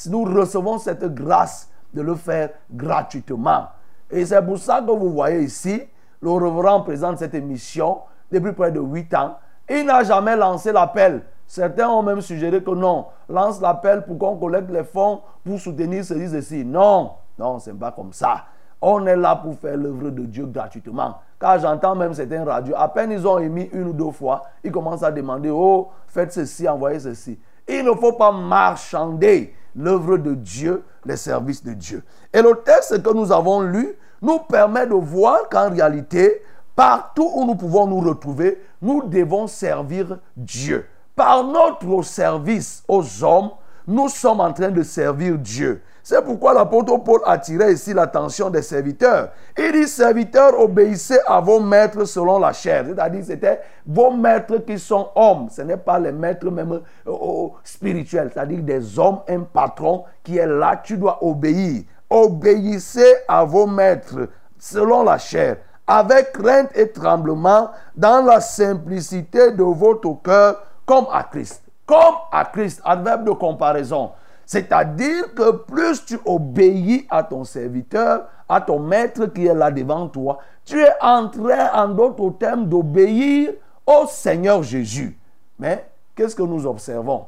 [0.09, 3.69] Nous recevons cette grâce de le faire gratuitement.
[4.11, 5.83] Et c'est pour ça que vous voyez ici,
[6.21, 9.39] le reverend présente cette émission depuis près de 8 ans.
[9.69, 11.23] Il n'a jamais lancé l'appel.
[11.47, 16.05] Certains ont même suggéré que non, lance l'appel pour qu'on collecte les fonds pour soutenir
[16.05, 16.65] ceci.
[16.65, 18.45] Non, non, ce n'est pas comme ça.
[18.81, 21.19] On est là pour faire l'œuvre de Dieu gratuitement.
[21.45, 24.73] Car j'entends même certains radios, à peine ils ont émis une ou deux fois, ils
[24.73, 27.39] commencent à demander, oh, faites ceci, envoyez ceci.
[27.69, 32.03] Il ne faut pas marchander l'œuvre de Dieu, les services de Dieu.
[32.33, 36.41] Et le texte que nous avons lu nous permet de voir qu'en réalité,
[36.75, 40.87] partout où nous pouvons nous retrouver, nous devons servir Dieu.
[41.15, 43.51] Par notre service aux hommes,
[43.87, 45.83] nous sommes en train de servir Dieu.
[46.07, 49.31] C'est pourquoi l'apôtre Paul attirait ici l'attention des serviteurs.
[49.57, 52.85] Il dit, serviteurs, obéissez à vos maîtres selon la chair.
[52.87, 55.49] C'est-à-dire, c'était vos maîtres qui sont hommes.
[55.51, 58.31] Ce n'est pas les maîtres même euh, spirituels.
[58.35, 61.85] C'est-à-dire des hommes, un patron qui est là, tu dois obéir.
[62.11, 64.29] Obéissez à vos maîtres
[64.59, 71.23] selon la chair, avec crainte et tremblement, dans la simplicité de votre cœur, comme à
[71.23, 71.63] Christ.
[71.87, 74.11] Comme à Christ, adverbe de comparaison.
[74.47, 80.09] C'est-à-dire que plus tu obéis à ton serviteur, à ton maître qui est là devant
[80.09, 81.31] toi, tu es en
[81.75, 83.53] en d'autres termes, d'obéir
[83.87, 85.19] au Seigneur Jésus.
[85.59, 87.27] Mais qu'est-ce que nous observons?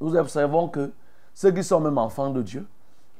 [0.00, 0.92] Nous observons que
[1.32, 2.66] ceux qui sont même enfants de Dieu,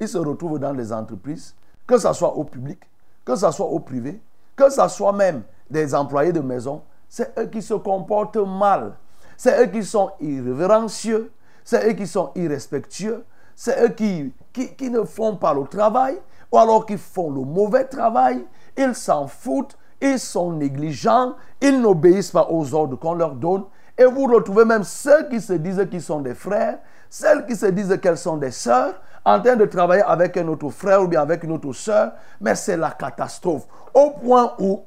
[0.01, 1.55] ils se retrouvent dans les entreprises,
[1.87, 2.81] que ce soit au public,
[3.25, 4.21] que ce soit au privé,
[4.57, 8.95] que ce soit même des employés de maison, c'est eux qui se comportent mal.
[9.37, 11.33] C'est eux qui sont irrévérencieux,
[11.65, 13.25] c'est eux qui sont irrespectueux,
[13.57, 16.19] c'est eux qui, ne font pas le travail,
[16.53, 18.45] ou alors qui font le mauvais travail,
[18.77, 23.65] ils s'en foutent, ils sont négligents, ils n'obéissent pas aux ordres qu'on leur donne,
[23.97, 27.67] Et vous retrouvez même ceux qui se disent qu'ils sont des frères, celles qui se
[27.67, 31.23] disent qu'elles sont des sœurs, en train de travailler avec un autre frère ou bien
[31.23, 33.67] avec une autre sœur, mais c'est la catastrophe.
[33.95, 34.83] Au point où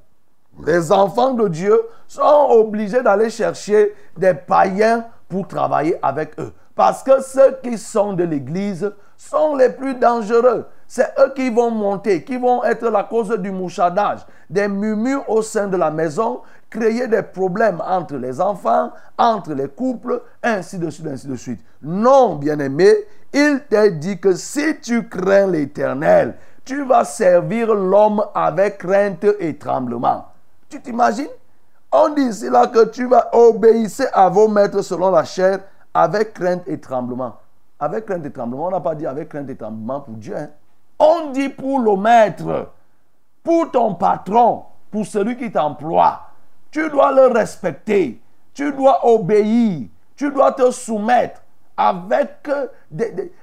[0.65, 6.51] les enfants de Dieu sont obligés d'aller chercher des païens pour travailler avec eux.
[6.77, 10.67] Parce que ceux qui sont de l'Église sont les plus dangereux.
[10.87, 15.41] C'est eux qui vont monter, qui vont être la cause du mouchardage, des murmures au
[15.41, 20.91] sein de la maison, créer des problèmes entre les enfants, entre les couples, ainsi de
[20.91, 21.61] suite, ainsi de suite.
[21.81, 22.93] Non, bien-aimé,
[23.33, 29.57] il t'a dit que si tu crains l'Éternel, tu vas servir l'homme avec crainte et
[29.57, 30.25] tremblement.
[30.69, 31.25] Tu t'imagines?
[31.91, 35.59] On dit ici là que tu vas obéir à vos maîtres selon la chair
[35.97, 37.37] avec crainte et tremblement.
[37.79, 40.37] Avec crainte et tremblement, on n'a pas dit avec crainte et tremblement pour Dieu.
[40.37, 40.49] hein.
[40.99, 42.69] On dit pour le maître,
[43.43, 46.21] pour ton patron, pour celui qui t'emploie.
[46.69, 48.21] Tu dois le respecter.
[48.53, 49.87] Tu dois obéir.
[50.15, 51.41] Tu dois te soumettre
[51.75, 52.47] avec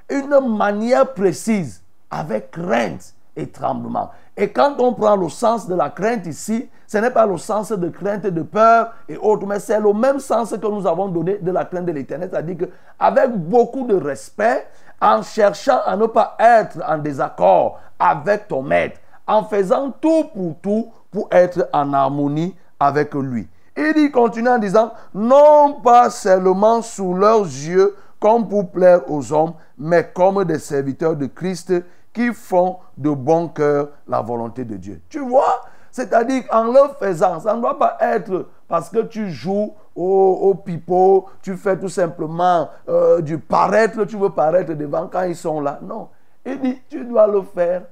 [0.09, 4.11] une manière précise, avec crainte et tremblement.
[4.37, 7.73] Et quand on prend le sens de la crainte ici, ce n'est pas le sens
[7.73, 11.39] de crainte, de peur et autres, mais c'est le même sens que nous avons donné
[11.39, 14.67] de la crainte de l'éternel, c'est-à-dire qu'avec beaucoup de respect,
[15.01, 20.57] en cherchant à ne pas être en désaccord avec ton maître, en faisant tout pour
[20.63, 23.49] tout pour être en harmonie avec lui.
[23.77, 29.55] Il continue en disant, non pas seulement sous leurs yeux comme pour plaire aux hommes,
[29.77, 31.73] mais comme des serviteurs de Christ
[32.15, 35.03] qui font de bon cœur la volonté de Dieu.
[35.11, 35.63] Tu vois?
[35.91, 40.55] C'est-à-dire qu'en le faisant, ça ne doit pas être parce que tu joues au, au
[40.55, 45.61] pipeau, tu fais tout simplement euh, du paraître, tu veux paraître devant quand ils sont
[45.61, 45.79] là.
[45.83, 46.09] Non.
[46.47, 47.83] Il dit, tu dois le faire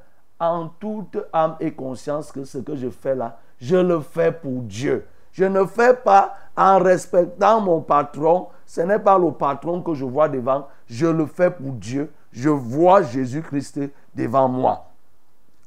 [0.40, 4.62] en toute âme et conscience que ce que je fais là, je le fais pour
[4.62, 5.06] Dieu.
[5.30, 8.48] Je ne fais pas en respectant mon patron.
[8.66, 10.66] Ce n'est pas le patron que je vois devant.
[10.86, 12.12] Je le fais pour Dieu.
[12.32, 13.80] Je vois Jésus-Christ
[14.14, 14.86] devant moi.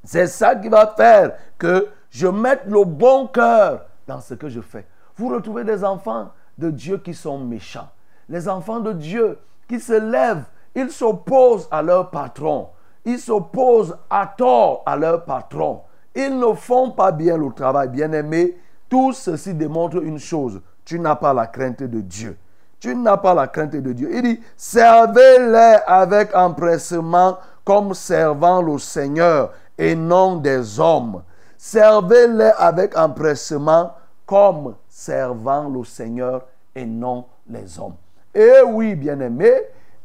[0.04, 4.62] C'est ça qui va faire que je mette le bon cœur dans ce que je
[4.62, 4.86] fais.
[5.18, 7.90] Vous retrouvez des enfants de Dieu qui sont méchants.
[8.30, 9.38] Les enfants de Dieu
[9.68, 10.46] qui se lèvent,
[10.76, 12.70] ils s'opposent à leur patron.
[13.06, 15.82] Ils s'opposent à tort à leur patron.
[16.16, 17.90] Ils ne font pas bien le travail.
[17.90, 18.58] Bien-aimé,
[18.90, 20.62] tout ceci démontre une chose.
[20.84, 22.38] Tu n'as pas la crainte de Dieu.
[22.86, 24.12] Tu n'as pas la crainte de Dieu.
[24.14, 31.24] Il dit, servez-les avec empressement comme servant le Seigneur et non des hommes.
[31.58, 33.94] Servez-les avec empressement
[34.28, 37.96] comme servant le Seigneur et non les hommes.
[38.36, 39.52] Et oui, bien-aimé,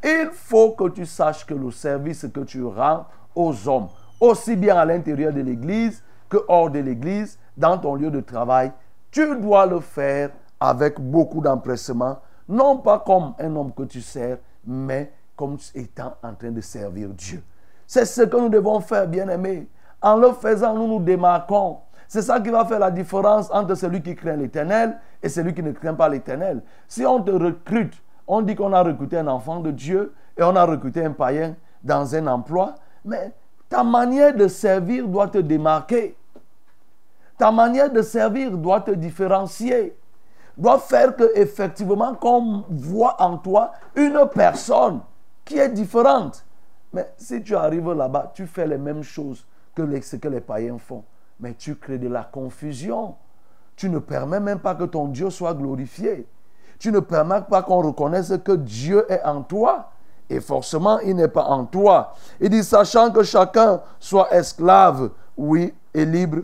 [0.03, 3.05] il faut que tu saches que le service que tu rends
[3.35, 8.11] aux hommes, aussi bien à l'intérieur de l'Église que hors de l'Église, dans ton lieu
[8.11, 8.73] de travail,
[9.11, 12.21] tu dois le faire avec beaucoup d'empressement,
[12.51, 17.09] non pas comme un homme que tu sers, mais comme étant en train de servir
[17.11, 17.43] Dieu.
[17.87, 19.69] C'est ce que nous devons faire, bien-aimés.
[20.03, 21.79] En le faisant, nous nous démarquons.
[22.09, 25.63] C'est ça qui va faire la différence entre celui qui craint l'éternel et celui qui
[25.63, 26.63] ne craint pas l'éternel.
[26.89, 27.95] Si on te recrute,
[28.27, 31.55] on dit qu'on a recruté un enfant de Dieu et on a recruté un païen
[31.83, 32.75] dans un emploi,
[33.05, 33.33] mais
[33.69, 36.17] ta manière de servir doit te démarquer.
[37.39, 39.97] Ta manière de servir doit te différencier.
[40.57, 45.01] Doit faire que effectivement qu'on voit en toi une personne
[45.45, 46.45] qui est différente.
[46.93, 50.41] Mais si tu arrives là-bas, tu fais les mêmes choses que les- ce que les
[50.41, 51.05] païens font.
[51.39, 53.15] Mais tu crées de la confusion.
[53.77, 56.27] Tu ne permets même pas que ton Dieu soit glorifié.
[56.79, 59.91] Tu ne permets pas qu'on reconnaisse que Dieu est en toi.
[60.29, 62.15] Et forcément, il n'est pas en toi.
[62.41, 66.43] Il dit, sachant que chacun soit esclave, oui, et libre,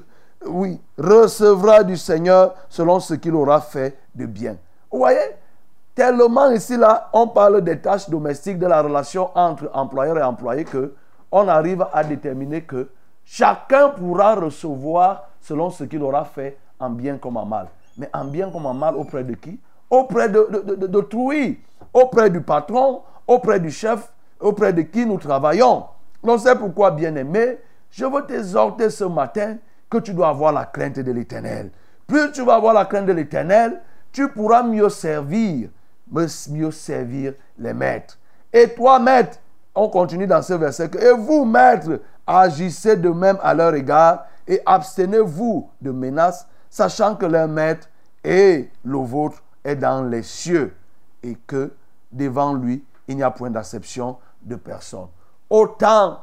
[0.48, 4.56] oui, recevra du Seigneur selon ce qu'il aura fait de bien.
[4.90, 5.18] Vous voyez
[5.94, 10.64] Tellement ici, là, on parle des tâches domestiques, de la relation entre employeur et employé,
[10.64, 10.92] que
[11.32, 12.90] on arrive à déterminer que
[13.24, 17.68] chacun pourra recevoir selon ce qu'il aura fait en bien comme en mal.
[17.96, 19.58] Mais en bien comme en mal auprès de qui?
[19.88, 20.48] Auprès de,
[20.86, 21.56] de,
[21.94, 25.84] auprès du patron, auprès du chef, auprès de qui nous travaillons.
[26.22, 27.58] Donc c'est pourquoi, bien-aimé,
[27.90, 29.56] je veux t'exhorter ce matin
[29.88, 31.70] que tu dois avoir la crainte de l'éternel.
[32.06, 33.80] Plus tu vas avoir la crainte de l'éternel,
[34.12, 35.68] tu pourras mieux servir,
[36.10, 38.18] mieux servir les maîtres.
[38.52, 39.38] Et toi, maître,
[39.74, 44.60] on continue dans ce verset, et vous, maîtres, agissez de même à leur égard et
[44.64, 47.88] abstenez-vous de menaces, sachant que leur maître
[48.24, 50.74] et le vôtre est dans les cieux
[51.22, 51.72] et que
[52.10, 55.08] devant lui, il n'y a point d'acception de personne.
[55.50, 56.20] Autant,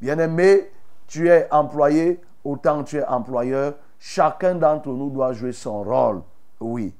[0.00, 0.70] bien-aimé,
[1.06, 6.22] tu es employé, autant tu es employeur, chacun d'entre nous doit jouer son rôle.
[6.60, 6.94] Oui.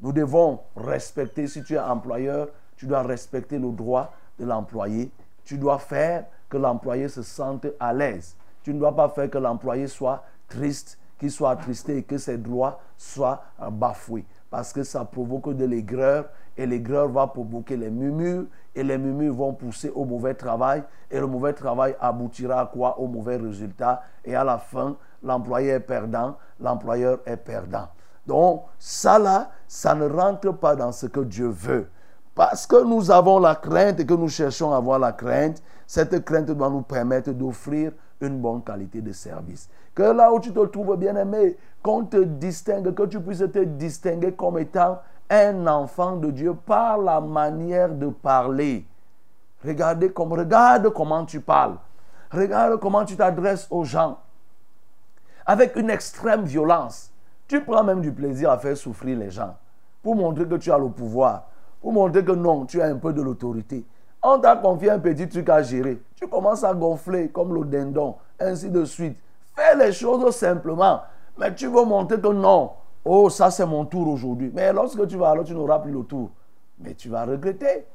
[0.00, 5.10] Nous devons respecter, si tu es employeur, tu dois respecter le droit de l'employé.
[5.44, 8.36] Tu dois faire que l'employé se sente à l'aise.
[8.62, 12.38] Tu ne dois pas faire que l'employé soit triste, qu'il soit attristé et que ses
[12.38, 14.24] droits soient euh, bafoués.
[14.50, 16.26] Parce que ça provoque de l'aigreur
[16.56, 18.46] et l'aigreur va provoquer les murmures
[18.78, 22.98] et les murmures vont pousser au mauvais travail et le mauvais travail aboutira à quoi?
[23.00, 27.88] Au mauvais résultat et à la fin, l'employé est perdant, l'employeur est perdant.
[28.24, 31.88] Donc ça là, ça ne rentre pas dans ce que Dieu veut.
[32.36, 36.24] Parce que nous avons la crainte et que nous cherchons à avoir la crainte, cette
[36.24, 39.68] crainte doit nous permettre d'offrir une bonne qualité de service.
[39.92, 43.64] Que là où tu te trouves bien aimé, qu'on te distingue, que tu puisses te
[43.64, 45.00] distinguer comme étant
[45.30, 48.86] un enfant de Dieu par la manière de parler.
[49.64, 51.76] Regardez comme, regarde comment tu parles.
[52.30, 54.18] Regarde comment tu t'adresses aux gens.
[55.46, 57.10] Avec une extrême violence.
[57.46, 59.56] Tu prends même du plaisir à faire souffrir les gens.
[60.02, 61.44] Pour montrer que tu as le pouvoir.
[61.80, 63.84] Pour montrer que non, tu as un peu de l'autorité.
[64.22, 66.02] On t'a confié un petit truc à gérer.
[66.16, 69.18] Tu commences à gonfler comme le dindon, ainsi de suite.
[69.54, 71.02] Fais les choses simplement.
[71.38, 72.72] Mais tu veux montrer que non.
[73.10, 74.50] Oh, ça c'est mon tour aujourd'hui.
[74.52, 76.30] Mais lorsque tu vas alors, tu n'auras plus le tour.
[76.78, 77.86] Mais tu vas regretter.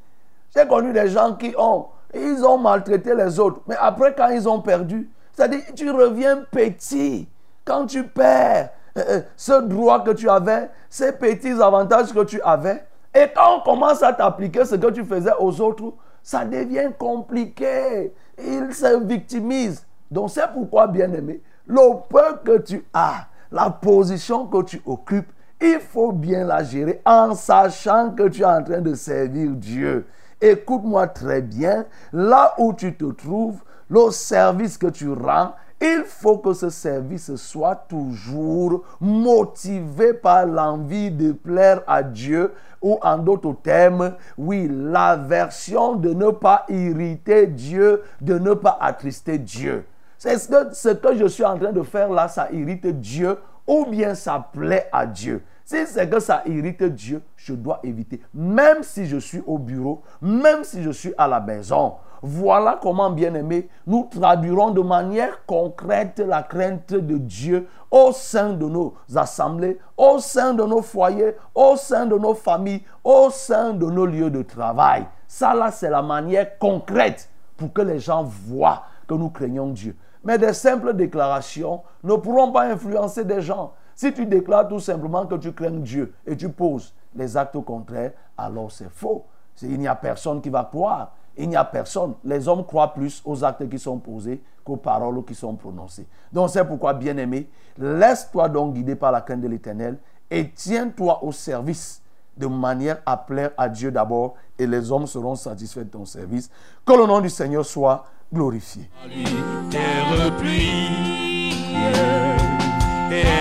[0.55, 1.85] J'ai connu des gens qui ont,
[2.15, 3.61] ils ont maltraité les autres.
[3.67, 7.27] Mais après, quand ils ont perdu, c'est-à-dire, tu reviens petit.
[7.63, 12.41] Quand tu perds euh, euh, ce droit que tu avais, ces petits avantages que tu
[12.41, 12.83] avais,
[13.13, 15.93] et quand on commence à t'appliquer ce que tu faisais aux autres,
[16.23, 18.13] ça devient compliqué.
[18.39, 19.85] Ils se victimisent.
[20.09, 25.31] Donc c'est pourquoi, bien-aimé, le peu que tu as, la position que tu occupes,
[25.61, 30.07] il faut bien la gérer en sachant que tu es en train de servir Dieu.
[30.41, 36.39] Écoute-moi très bien, là où tu te trouves, le service que tu rends, il faut
[36.39, 43.55] que ce service soit toujours motivé par l'envie de plaire à Dieu ou en d'autres
[43.61, 49.85] termes, oui, l'aversion de ne pas irriter Dieu, de ne pas attrister Dieu.
[50.23, 53.37] C'est ce que, ce que je suis en train de faire là, ça irrite Dieu
[53.67, 55.43] ou bien ça plaît à Dieu.
[55.65, 58.21] Si c'est que ça irrite Dieu, je dois éviter.
[58.33, 61.95] Même si je suis au bureau, même si je suis à la maison.
[62.21, 68.53] Voilà comment, bien aimé, nous traduirons de manière concrète la crainte de Dieu au sein
[68.53, 73.73] de nos assemblées, au sein de nos foyers, au sein de nos familles, au sein
[73.73, 75.05] de nos lieux de travail.
[75.27, 79.97] Ça, là, c'est la manière concrète pour que les gens voient que nous craignons Dieu.
[80.23, 83.73] Mais des simples déclarations ne pourront pas influencer des gens.
[83.95, 88.11] Si tu déclares tout simplement que tu crains Dieu et tu poses les actes contraires,
[88.37, 89.25] alors c'est faux.
[89.61, 92.13] Il n'y a personne qui va croire il n'y a personne.
[92.23, 96.07] Les hommes croient plus aux actes qui sont posés qu'aux paroles qui sont prononcées.
[96.31, 99.97] Donc c'est pourquoi, bien-aimé, laisse-toi donc guider par la crainte de l'Éternel
[100.29, 102.01] et tiens-toi au service
[102.37, 106.49] de manière à plaire à Dieu d'abord et les hommes seront satisfaits de ton service.
[106.85, 108.89] Que le nom du Seigneur soit glorifié.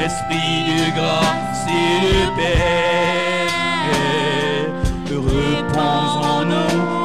[0.05, 3.47] esprit de grâce et de paix,
[5.16, 7.01] repose en nous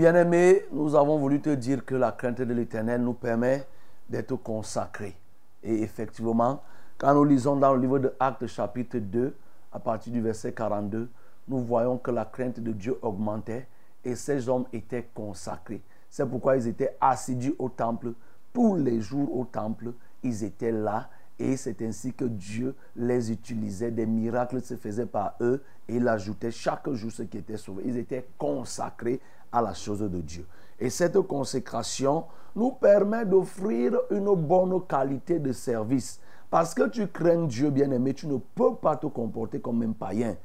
[0.00, 3.66] bien-aimé, nous avons voulu te dire que la crainte de l'Éternel nous permet
[4.08, 5.14] d'être consacrés.
[5.62, 6.62] Et effectivement,
[6.96, 9.36] quand nous lisons dans le livre de Actes chapitre 2,
[9.70, 11.10] à partir du verset 42,
[11.48, 13.68] nous voyons que la crainte de Dieu augmentait
[14.02, 15.82] et ces hommes étaient consacrés.
[16.08, 18.14] C'est pourquoi ils étaient assidus au temple.
[18.54, 19.92] Tous les jours au temple,
[20.22, 23.90] ils étaient là et c'est ainsi que Dieu les utilisait.
[23.90, 27.82] Des miracles se faisaient par eux et il ajoutait chaque jour ce qui était sauvé.
[27.84, 29.20] Ils étaient consacrés
[29.52, 30.46] à la chose de Dieu.
[30.78, 32.24] Et cette consécration
[32.56, 36.20] nous permet d'offrir une bonne qualité de service.
[36.50, 40.36] Parce que tu crains Dieu, bien-aimé, tu ne peux pas te comporter comme un païen.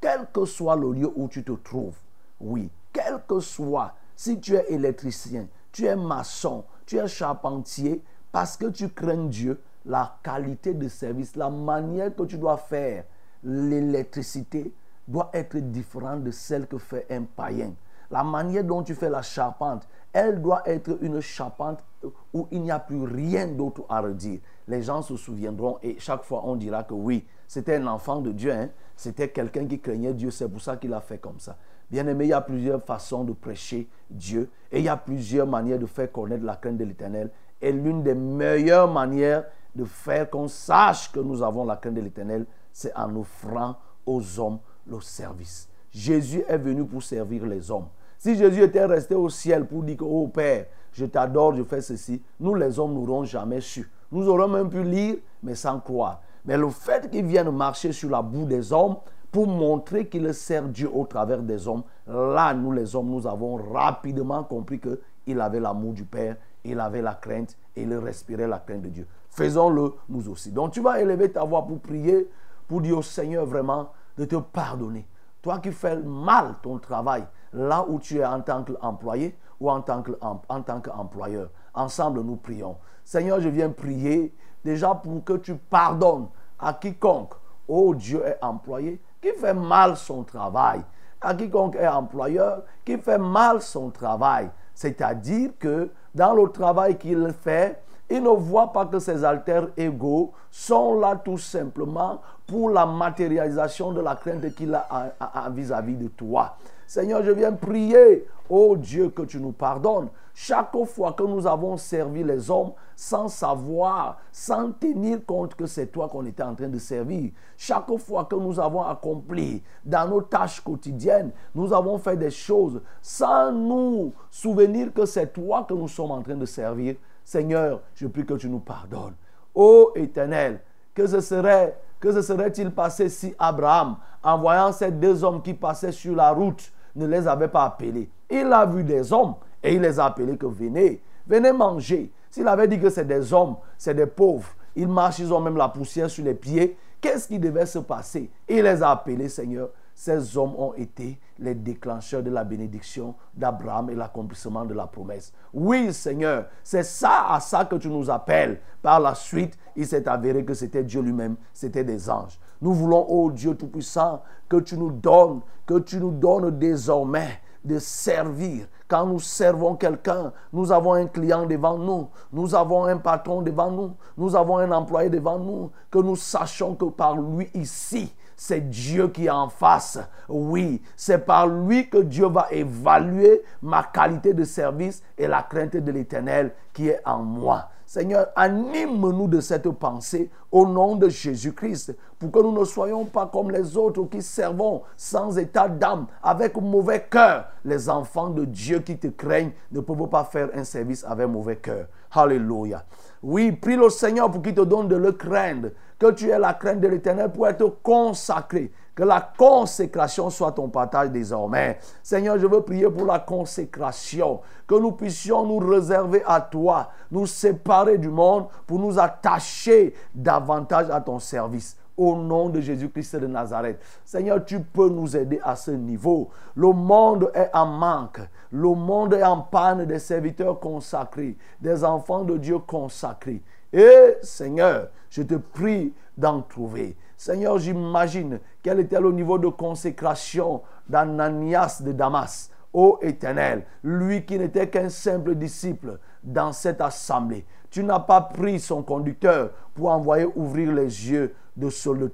[0.00, 1.96] Quel que soit le lieu où tu te trouves.
[2.40, 8.56] Oui, quel que soit, si tu es électricien, tu es maçon, tu es charpentier, parce
[8.56, 13.04] que tu crains Dieu, la qualité de service, la manière que tu dois faire
[13.42, 14.72] l'électricité
[15.06, 17.72] doit être différente de celle que fait un païen.
[18.10, 21.84] La manière dont tu fais la charpente, elle doit être une charpente
[22.32, 24.40] où il n'y a plus rien d'autre à redire.
[24.66, 28.32] Les gens se souviendront et chaque fois on dira que oui, c'était un enfant de
[28.32, 28.70] Dieu, hein.
[28.96, 31.56] c'était quelqu'un qui craignait Dieu, c'est pour ça qu'il a fait comme ça.
[31.90, 35.46] Bien aimé, il y a plusieurs façons de prêcher Dieu et il y a plusieurs
[35.46, 37.30] manières de faire connaître la crainte de l'Éternel.
[37.60, 39.44] Et l'une des meilleures manières
[39.74, 44.38] de faire qu'on sache que nous avons la crainte de l'Éternel, c'est en offrant aux
[44.38, 45.68] hommes le service.
[45.90, 47.88] Jésus est venu pour servir les hommes.
[48.18, 51.80] Si Jésus était resté au ciel pour dire que, oh Père, je t'adore, je fais
[51.80, 53.88] ceci, nous les hommes n'aurons jamais su.
[54.10, 56.20] Nous aurons même pu lire, mais sans croire.
[56.44, 58.96] Mais le fait qu'il vienne marcher sur la boue des hommes
[59.30, 63.56] pour montrer qu'il sert Dieu au travers des hommes, là, nous les hommes, nous avons
[63.56, 68.58] rapidement compris qu'il avait l'amour du Père, il avait la crainte et il respirait la
[68.58, 69.06] crainte de Dieu.
[69.28, 70.50] Faisons-le nous aussi.
[70.50, 72.28] Donc tu vas élever ta voix pour prier,
[72.66, 75.06] pour dire au Seigneur vraiment de te pardonner.
[75.40, 79.80] Toi qui fais mal ton travail, là où tu es en tant qu'employé ou en
[79.80, 81.50] tant qu'employeur.
[81.74, 82.76] Ensemble, nous prions.
[83.04, 84.34] Seigneur, je viens prier
[84.64, 86.28] déjà pour que tu pardonnes
[86.58, 87.34] à quiconque,
[87.66, 90.82] oh Dieu, est employé, qui fait mal son travail.
[91.20, 94.50] À quiconque est employeur, qui fait mal son travail.
[94.74, 100.32] C'est-à-dire que dans le travail qu'il fait, il ne voit pas que ses alters égaux
[100.50, 106.56] sont là tout simplement pour la matérialisation de la crainte qu'il a vis-à-vis de toi.
[106.88, 110.08] Seigneur, je viens prier, oh Dieu, que tu nous pardonnes.
[110.32, 115.88] Chaque fois que nous avons servi les hommes sans savoir, sans tenir compte que c'est
[115.88, 120.22] toi qu'on était en train de servir, chaque fois que nous avons accompli dans nos
[120.22, 125.88] tâches quotidiennes, nous avons fait des choses sans nous souvenir que c'est toi que nous
[125.88, 126.96] sommes en train de servir.
[127.22, 129.14] Seigneur, je prie que tu nous pardonnes.
[129.54, 130.62] Ô Éternel,
[130.94, 135.52] que ce serait que se serait-il passé si Abraham, en voyant ces deux hommes qui
[135.52, 139.74] passaient sur la route, ne les avait pas appelés Il a vu des hommes et
[139.74, 142.12] il les a appelés que venez, venez manger.
[142.30, 145.56] S'il avait dit que c'est des hommes, c'est des pauvres, ils marchent, ils ont même
[145.56, 148.30] la poussière sur les pieds, qu'est-ce qui devait se passer?
[148.48, 149.70] Il les a appelés, Seigneur.
[149.98, 155.32] Ces hommes ont été les déclencheurs de la bénédiction d'Abraham et l'accomplissement de la promesse.
[155.52, 158.60] Oui, Seigneur, c'est ça à ça que tu nous appelles.
[158.80, 162.38] Par la suite, il s'est avéré que c'était Dieu lui-même, c'était des anges.
[162.62, 167.80] Nous voulons, oh Dieu Tout-Puissant, que tu nous donnes, que tu nous donnes désormais de
[167.80, 168.68] servir.
[168.86, 173.72] Quand nous servons quelqu'un, nous avons un client devant nous, nous avons un patron devant
[173.72, 178.70] nous, nous avons un employé devant nous, que nous sachions que par lui ici, c'est
[178.70, 179.98] Dieu qui est en face.
[180.28, 185.76] Oui, c'est par lui que Dieu va évaluer ma qualité de service et la crainte
[185.76, 187.68] de l'éternel qui est en moi.
[187.84, 193.26] Seigneur, anime-nous de cette pensée au nom de Jésus-Christ pour que nous ne soyons pas
[193.26, 197.46] comme les autres qui servons sans état d'âme, avec mauvais cœur.
[197.64, 201.56] Les enfants de Dieu qui te craignent ne peuvent pas faire un service avec mauvais
[201.56, 201.86] cœur.
[202.12, 202.84] Alléluia.
[203.22, 206.54] Oui, prie le Seigneur pour qu'il te donne de le craindre que tu aies la
[206.54, 208.70] crainte de l'éternel pour être consacré.
[208.94, 211.78] Que la consécration soit ton partage désormais.
[212.02, 214.40] Seigneur, je veux prier pour la consécration.
[214.66, 220.90] Que nous puissions nous réserver à toi, nous séparer du monde pour nous attacher davantage
[220.90, 223.80] à ton service au nom de Jésus-Christ de Nazareth.
[224.04, 226.30] Seigneur, tu peux nous aider à ce niveau.
[226.54, 228.20] Le monde est en manque.
[228.52, 233.42] Le monde est en panne des serviteurs consacrés, des enfants de Dieu consacrés.
[233.72, 236.96] Et Seigneur, je te prie d'en trouver.
[237.16, 242.50] Seigneur, j'imagine quel était le niveau de consécration d'Ananias de Damas.
[242.72, 248.60] Ô Éternel, lui qui n'était qu'un simple disciple dans cette assemblée, tu n'as pas pris
[248.60, 252.10] son conducteur pour envoyer ouvrir les yeux de Saul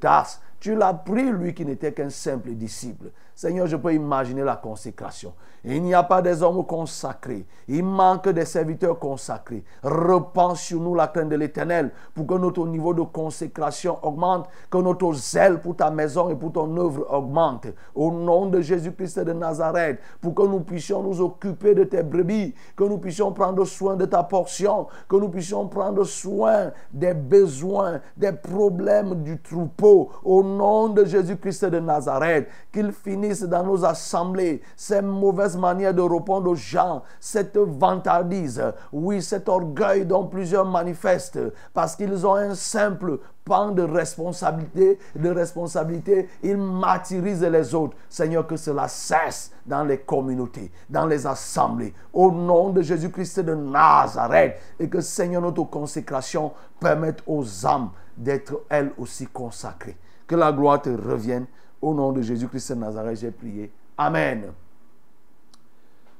[0.59, 3.11] Tu l'as pris, lui qui n'était qu'un simple disciple.
[3.35, 5.35] Seigneur, je peux imaginer la consécration.
[5.65, 7.47] Il n'y a pas des hommes consacrés.
[7.69, 9.65] Il manque des serviteurs consacrés.
[9.83, 14.77] Repense sur nous la crainte de l'éternel pour que notre niveau de consécration augmente, que
[14.77, 17.67] notre zèle pour ta maison et pour ton œuvre augmente.
[17.95, 22.55] Au nom de Jésus-Christ de Nazareth, pour que nous puissions nous occuper de tes brebis,
[22.77, 28.01] que nous puissions prendre soin de ta portion, que nous puissions prendre soin des besoins,
[28.19, 30.11] des problèmes du troupeau.
[30.23, 36.03] Au nom de Jésus-Christ de Nazareth, qu'il finisse dans nos assemblées ces mauvaises manière de
[36.03, 38.63] répondre aux gens, cette vantardise,
[38.93, 41.41] oui, cet orgueil dont plusieurs manifestent,
[41.73, 47.97] parce qu'ils ont un simple pan de responsabilité, de responsabilité, ils martyrisent les autres.
[48.09, 53.55] Seigneur, que cela cesse dans les communautés, dans les assemblées, au nom de Jésus-Christ de
[53.55, 59.97] Nazareth, et que Seigneur, notre consécration permette aux âmes d'être elles aussi consacrées.
[60.27, 61.47] Que la gloire te revienne.
[61.85, 63.71] Au nom de Jésus-Christ de Nazareth, j'ai prié.
[63.99, 64.45] Amen.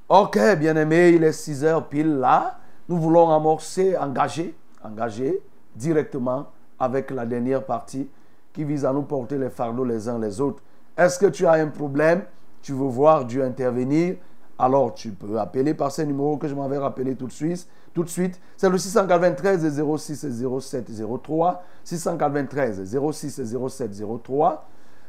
[0.07, 2.59] Ok, bien-aimé, il est 6 heures pile là.
[2.87, 5.41] nous voulons amorcer, engager, engager
[5.75, 8.07] directement avec la dernière partie
[8.53, 10.61] qui vise à nous porter les fardeaux les uns les autres.
[10.95, 12.25] Est-ce que tu as un problème?
[12.61, 14.17] Tu veux voir Dieu intervenir?
[14.59, 17.67] Alors tu peux appeler par ces numéros que je m'avais rappelé tout de suite.
[17.95, 20.27] Tout de suite, c'est le 693 06
[20.59, 20.91] 07
[21.23, 24.67] 03, 693 06 07 03.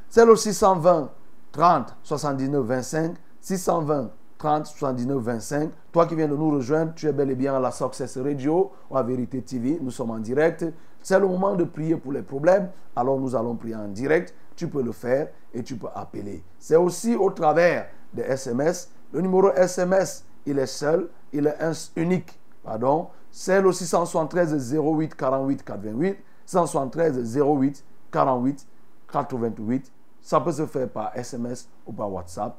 [0.09, 1.11] C'est le 620
[1.53, 5.71] 30 79 25, 620 30 79 25.
[5.93, 8.71] Toi qui viens de nous rejoindre, tu es bel et bien à la Success Radio
[8.91, 9.79] ou à Vérité TV.
[9.81, 10.65] Nous sommes en direct.
[11.03, 12.71] C'est le moment de prier pour les problèmes.
[12.95, 14.35] Alors nous allons prier en direct.
[14.55, 16.43] Tu peux le faire et tu peux appeler.
[16.59, 18.91] C'est aussi au travers des SMS.
[19.13, 22.39] Le numéro SMS, il est seul, il est unique.
[22.63, 23.09] Pardon.
[23.31, 26.17] C'est le 673 08 48 88.
[26.47, 28.67] 173 08 48
[29.13, 29.93] 88.
[30.27, 32.57] Ça peut se faire par SMS ou par WhatsApp.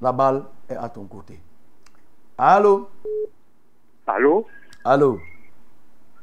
[0.00, 1.38] La balle est à ton côté.
[2.36, 2.88] Allô?
[4.04, 4.44] Allô?
[4.84, 5.20] Allô?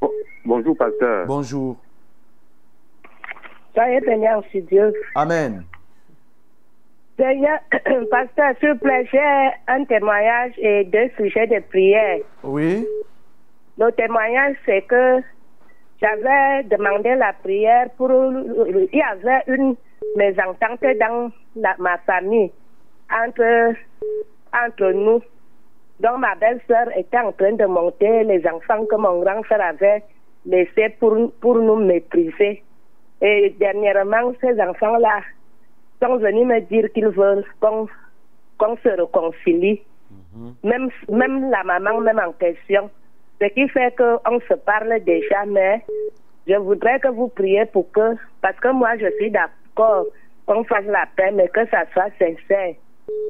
[0.01, 0.11] Bon-
[0.43, 1.28] bonjour, pasteur.
[1.28, 1.78] Bonjour.
[3.73, 4.93] Soyez bénis aussi Dieu.
[5.15, 5.63] Amen.
[7.17, 7.59] Seigneur,
[8.11, 12.19] pasteur, s'il vous plaît, j'ai un témoignage et deux sujets de prière.
[12.43, 12.86] Oui?
[13.78, 15.21] Le témoignage, c'est que
[16.01, 18.11] j'avais demandé la prière pour...
[18.11, 19.78] Il y avait une
[20.16, 22.52] mésentente dans la- ma famille
[23.12, 23.74] entre,
[24.54, 25.22] entre nous.
[26.00, 30.04] Donc ma belle-sœur était en train de monter les enfants que mon grand frère avait
[30.46, 32.64] laissés pour, pour nous mépriser.
[33.22, 35.22] Et dernièrement, ces enfants-là
[36.04, 37.88] sont venus me dire qu'ils veulent qu'on
[38.58, 39.82] qu'on se réconcilie.
[40.64, 42.89] Même, même la maman, même en question.
[43.41, 45.82] Ce qui fait qu'on se parle déjà, mais
[46.48, 50.86] je voudrais que vous priez pour que, parce que moi je suis d'accord qu'on fasse
[50.86, 52.76] la paix, mais que ça soit sincère.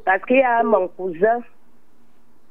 [0.04, 1.40] Parce qu'il y a mon cousin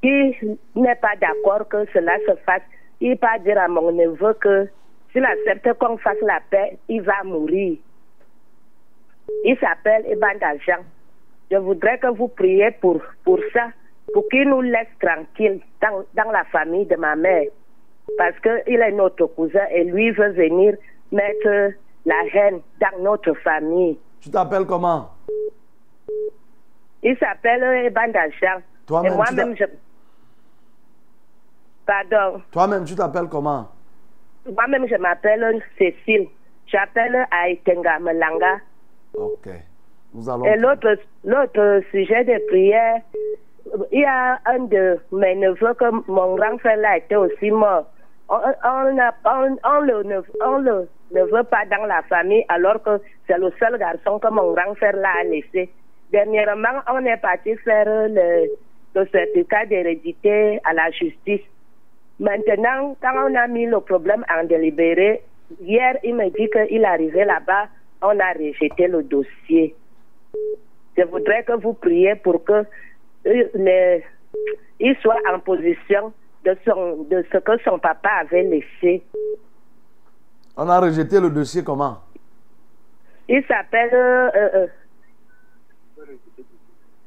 [0.01, 0.35] qui
[0.75, 2.61] n'est pas d'accord que cela se fasse.
[3.01, 4.67] Il va dire à mon neveu que
[5.11, 7.77] s'il accepte qu'on fasse la paix, il va mourir.
[9.43, 10.83] Il s'appelle Eban d'Argent.
[11.51, 13.69] Je voudrais que vous priez pour, pour ça,
[14.13, 17.47] pour qu'il nous laisse tranquilles dans, dans la famille de ma mère.
[18.17, 20.75] Parce qu'il est notre cousin et lui veut venir
[21.11, 21.73] mettre
[22.05, 23.97] la haine dans notre famille.
[24.21, 25.09] Tu t'appelles comment?
[27.03, 28.61] Il s'appelle d'Argent.
[28.87, 29.65] Toi-même, Et tu moi-même, je...
[31.85, 32.41] Pardon.
[32.51, 33.67] Toi-même, tu t'appelles comment?
[34.51, 36.27] Moi-même, je m'appelle Cécile.
[36.67, 38.57] J'appelle Aïtenga Melanga.
[39.13, 39.49] Ok.
[40.13, 40.45] Nous allons.
[40.45, 43.01] Et l'autre, l'autre sujet de prière,
[43.91, 47.85] il y a un de mes neveux que mon grand frère là était aussi mort.
[48.29, 52.81] On, on, a- on, on le, on le ne veut pas dans la famille alors
[52.81, 55.69] que c'est le seul garçon que mon grand frère là a laissé.
[56.11, 61.41] Dernièrement, on est parti faire le, certificat d'hérédité à la justice.
[62.19, 65.21] Maintenant, quand on a mis le problème en délibéré,
[65.59, 67.67] hier, il me dit qu'il arrivait là-bas,
[68.01, 69.75] on a rejeté le dossier.
[70.97, 72.63] Je voudrais que vous priez pour que
[73.25, 73.99] euh,
[75.01, 76.13] soit en position
[76.45, 79.03] de ce que son papa avait laissé.
[80.57, 81.97] On a rejeté le dossier comment?
[83.27, 83.89] Il s'appelle...
[83.93, 84.67] euh, euh,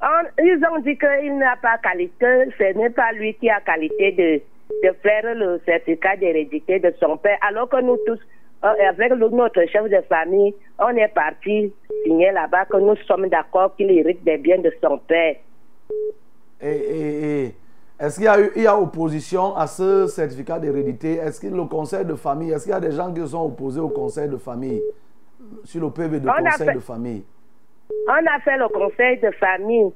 [0.01, 4.11] on- ils ont dit qu'il n'a pas qualité, ce n'est pas lui qui a qualité
[4.11, 8.19] de, de faire le certificat d'hérédité de son père, alors que nous tous,
[8.63, 11.73] euh, avec notre chef de famille, on est parti
[12.03, 15.35] signer là-bas que nous sommes d'accord qu'il hérite des biens de son père.
[16.61, 17.55] Et, et- et
[17.99, 21.15] est-ce qu'il y a, eu, il y a opposition à ce certificat d'hérédité?
[21.15, 23.79] Est-ce que le conseil de famille, est-ce qu'il y a des gens qui sont opposés
[23.81, 24.81] au conseil de famille?
[25.63, 27.23] Sur le PV de On a conseil fait- de famille?
[28.07, 29.91] On a fait le conseil de famille.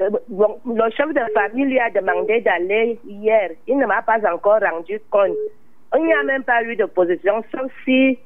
[0.00, 3.50] Euh, bon, le chef de famille lui a demandé d'aller hier.
[3.66, 5.36] Il ne m'a pas encore rendu compte.
[5.96, 8.18] Il n'y a même pas eu d'opposition, sauf si,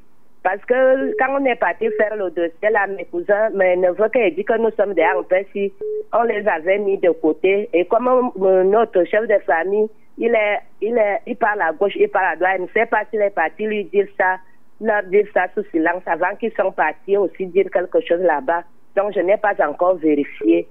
[0.43, 4.19] parce que quand on est parti faire le dossier, là, mes cousins, mes neveux, qui
[4.19, 5.73] ont dit que nous sommes déjà en si
[6.13, 7.69] on les avait mis de côté.
[7.75, 11.93] Et comme euh, notre chef de famille, il, est, il, est, il parle à gauche,
[11.97, 14.39] il parle à droite, il ne sait pas s'il est parti lui dire ça,
[14.81, 18.63] leur dire ça sous silence avant qu'ils sont partis aussi dire quelque chose là-bas.
[18.97, 20.67] Donc, je n'ai pas encore vérifié.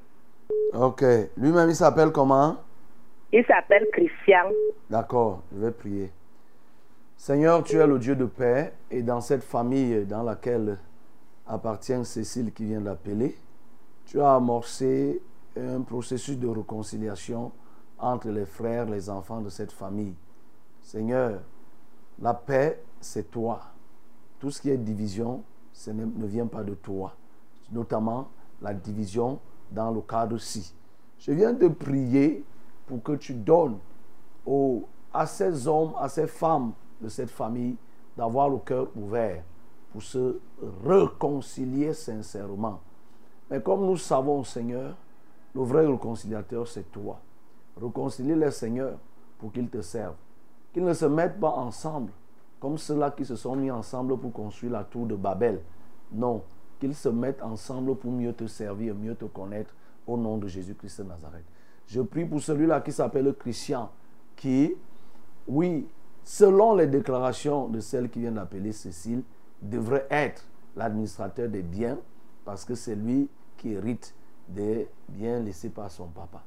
[0.73, 1.03] Ok.
[1.37, 2.55] Lui-même, il s'appelle comment?
[3.31, 4.49] Il s'appelle Christian.
[4.89, 6.09] D'accord, je vais prier.
[7.19, 10.79] Seigneur, tu es le Dieu de paix et dans cette famille dans laquelle
[11.45, 13.37] appartient Cécile qui vient d'appeler,
[14.05, 15.21] tu as amorcé
[15.57, 17.51] un processus de réconciliation
[17.99, 20.15] entre les frères, les enfants de cette famille.
[20.81, 21.41] Seigneur,
[22.21, 23.63] la paix, c'est toi.
[24.39, 25.43] Tout ce qui est division,
[25.73, 27.17] ce ne, ne vient pas de toi.
[27.73, 28.29] Notamment
[28.61, 29.39] la division
[29.69, 30.73] dans le cadre-ci.
[31.19, 32.45] Je viens de prier
[32.87, 33.77] pour que tu donnes
[34.45, 36.71] aux à ces hommes, à ces femmes
[37.01, 37.75] de cette famille
[38.17, 39.43] d'avoir le cœur ouvert
[39.91, 40.39] pour se
[40.85, 42.79] réconcilier sincèrement.
[43.49, 44.95] Mais comme nous savons, Seigneur,
[45.55, 47.19] le vrai réconciliateur, c'est toi.
[47.81, 48.97] Réconcilie les Seigneur
[49.39, 50.17] pour qu'ils te servent.
[50.73, 52.11] Qu'ils ne se mettent pas ensemble
[52.59, 55.61] comme ceux-là qui se sont mis ensemble pour construire la tour de Babel.
[56.11, 56.43] Non,
[56.79, 59.73] qu'ils se mettent ensemble pour mieux te servir, mieux te connaître
[60.05, 61.45] au nom de Jésus-Christ de Nazareth.
[61.87, 63.89] Je prie pour celui-là qui s'appelle Christian,
[64.35, 64.75] qui,
[65.47, 65.87] oui,
[66.23, 69.23] selon les déclarations de celle qui vient d'appeler Cécile,
[69.61, 70.45] devrait être
[70.75, 71.97] l'administrateur des biens
[72.45, 74.15] parce que c'est lui qui hérite
[74.47, 76.43] des biens laissés par son papa.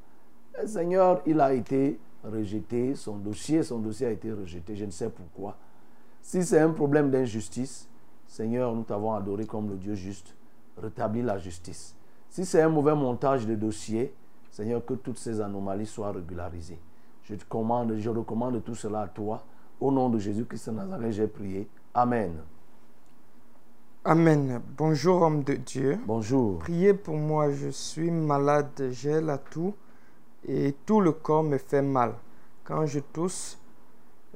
[0.67, 5.11] Seigneur, il a été rejeté, son dossier, son dossier a été rejeté, je ne sais
[5.11, 5.57] pourquoi.
[6.21, 7.89] Si c'est un problème d'injustice,
[8.27, 10.35] Seigneur, nous t'avons adoré comme le Dieu juste,
[10.77, 11.95] rétablis la justice.
[12.31, 14.15] Si c'est un mauvais montage de dossier,
[14.51, 16.79] Seigneur, que toutes ces anomalies soient régularisées.
[17.23, 19.45] Je te commande, je recommande tout cela à toi.
[19.83, 21.69] Au nom de Jésus-Christ de Nazareth, j'ai prié.
[21.93, 22.35] Amen.
[24.05, 24.63] Amen.
[24.79, 25.99] Bonjour homme de Dieu.
[26.07, 26.61] Bonjour.
[26.61, 29.75] Priez pour moi, je suis malade, j'ai la toux
[30.47, 32.15] et tout le corps me fait mal.
[32.63, 33.59] Quand je tousse,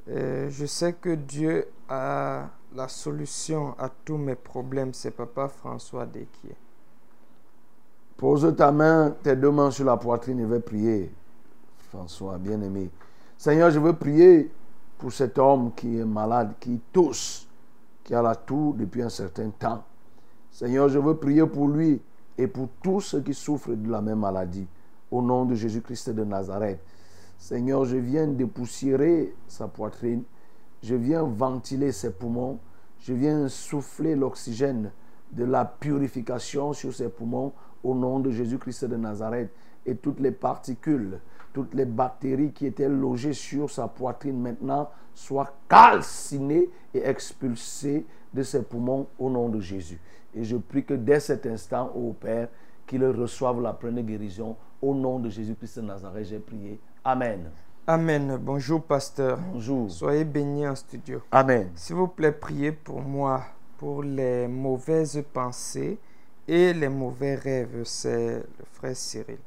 [0.09, 4.93] euh, je sais que Dieu a la solution à tous mes problèmes.
[4.93, 6.57] C'est Papa François Desquier.
[8.17, 11.09] Pose ta main, tes deux mains sur la poitrine et vais prier.
[11.87, 12.89] François, bien-aimé.
[13.37, 14.51] Seigneur, je veux prier
[14.97, 17.47] pour cet homme qui est malade, qui tousse,
[18.03, 19.83] qui a la toux depuis un certain temps.
[20.51, 22.01] Seigneur, je veux prier pour lui
[22.37, 24.67] et pour tous ceux qui souffrent de la même maladie.
[25.11, 26.79] Au nom de Jésus-Christ de Nazareth.
[27.37, 30.23] Seigneur, je viens dépoussiérer sa poitrine.
[30.81, 32.59] Je viens ventiler ses poumons.
[32.99, 34.91] Je viens souffler l'oxygène
[35.31, 39.51] de la purification sur ses poumons au nom de Jésus-Christ de Nazareth.
[39.85, 41.19] Et toutes les particules,
[41.57, 48.43] toutes les bactéries qui étaient logées sur sa poitrine maintenant soient calcinées et expulsées de
[48.43, 49.99] ses poumons au nom de Jésus.
[50.35, 52.49] Et je prie que dès cet instant, ô Père,
[52.85, 54.55] qu'il reçoive la pleine guérison.
[54.79, 56.79] Au nom de Jésus-Christ de Nazareth, j'ai prié.
[57.03, 57.49] Amen.
[57.87, 58.37] Amen.
[58.39, 59.39] Bonjour, pasteur.
[59.51, 59.89] Bonjour.
[59.89, 61.23] Soyez bénis en studio.
[61.31, 61.71] Amen.
[61.73, 63.41] S'il vous plaît, priez pour moi,
[63.79, 65.97] pour les mauvaises pensées
[66.47, 67.81] et les mauvais rêves.
[67.85, 69.39] C'est le frère Cyril.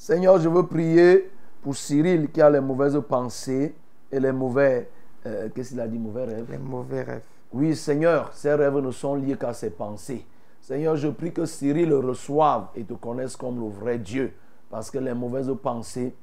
[0.00, 1.28] Seigneur, je veux prier
[1.60, 3.74] pour Cyril qui a les mauvaises pensées
[4.12, 4.88] et les mauvais.
[5.26, 6.46] euh, Qu'est-ce qu'il a dit, mauvais rêves?
[6.48, 7.22] Les mauvais rêves.
[7.52, 10.24] Oui, Seigneur, ces rêves ne sont liés qu'à ses pensées.
[10.60, 14.32] Seigneur, je prie que Cyril le reçoive et te connaisse comme le vrai Dieu.
[14.70, 16.14] Parce que les mauvaises pensées,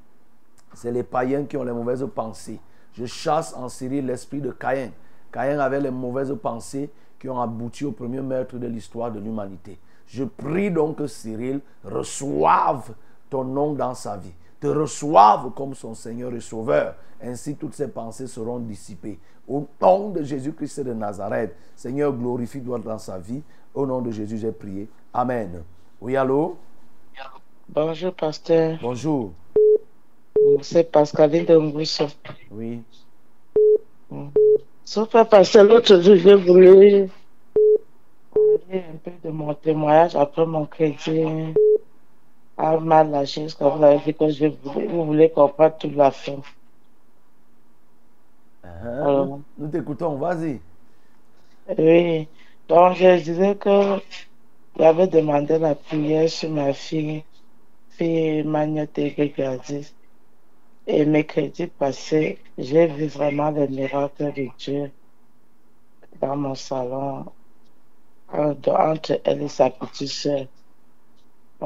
[0.73, 2.61] c'est les païens qui ont les mauvaises pensées.
[2.93, 4.91] Je chasse en Cyril l'esprit de Caïn.
[5.34, 9.78] Caïn avait les mauvaises pensées qui ont abouti au premier meurtre de l'histoire de l'humanité.
[10.07, 12.93] Je prie donc que Cyril reçoive
[13.30, 16.95] ton nom dans sa vie, te reçoive comme son Seigneur et Sauveur.
[17.21, 19.19] Ainsi, toutes ses pensées seront dissipées.
[19.47, 23.41] Au nom de Jésus-Christ de Nazareth, Seigneur, glorifie-toi dans sa vie.
[23.73, 24.88] Au nom de Jésus, j'ai prié.
[25.13, 25.63] Amen.
[26.01, 26.57] Oui, allô?
[27.69, 28.78] Bonjour, pasteur.
[28.82, 29.32] Bonjour.
[30.61, 32.05] C'est Pascaline de Mbousso.
[32.51, 32.82] Oui.
[34.84, 37.09] Sauf que pasteur, l'autre jour, j'ai voulu
[38.34, 41.23] parler un peu de mon témoignage après mon crédit
[42.57, 43.41] a mal lâché.
[43.41, 46.41] Parce que vous avez dit que je voulais, vous voulez comprendre toute la fin.
[48.64, 50.60] Alors, Nous t'écoutons, vas-y.
[51.77, 52.27] Oui.
[52.68, 53.99] Donc, je disais que
[54.77, 57.23] j'avais demandé la prière sur ma fille,
[57.90, 59.94] fille Magnoté Gradis.
[60.88, 64.91] Et mercredi passé, j'ai vu vraiment le miracle de Dieu
[66.22, 67.26] dans mon salon,
[68.32, 70.45] entre elle et sa petite sœur.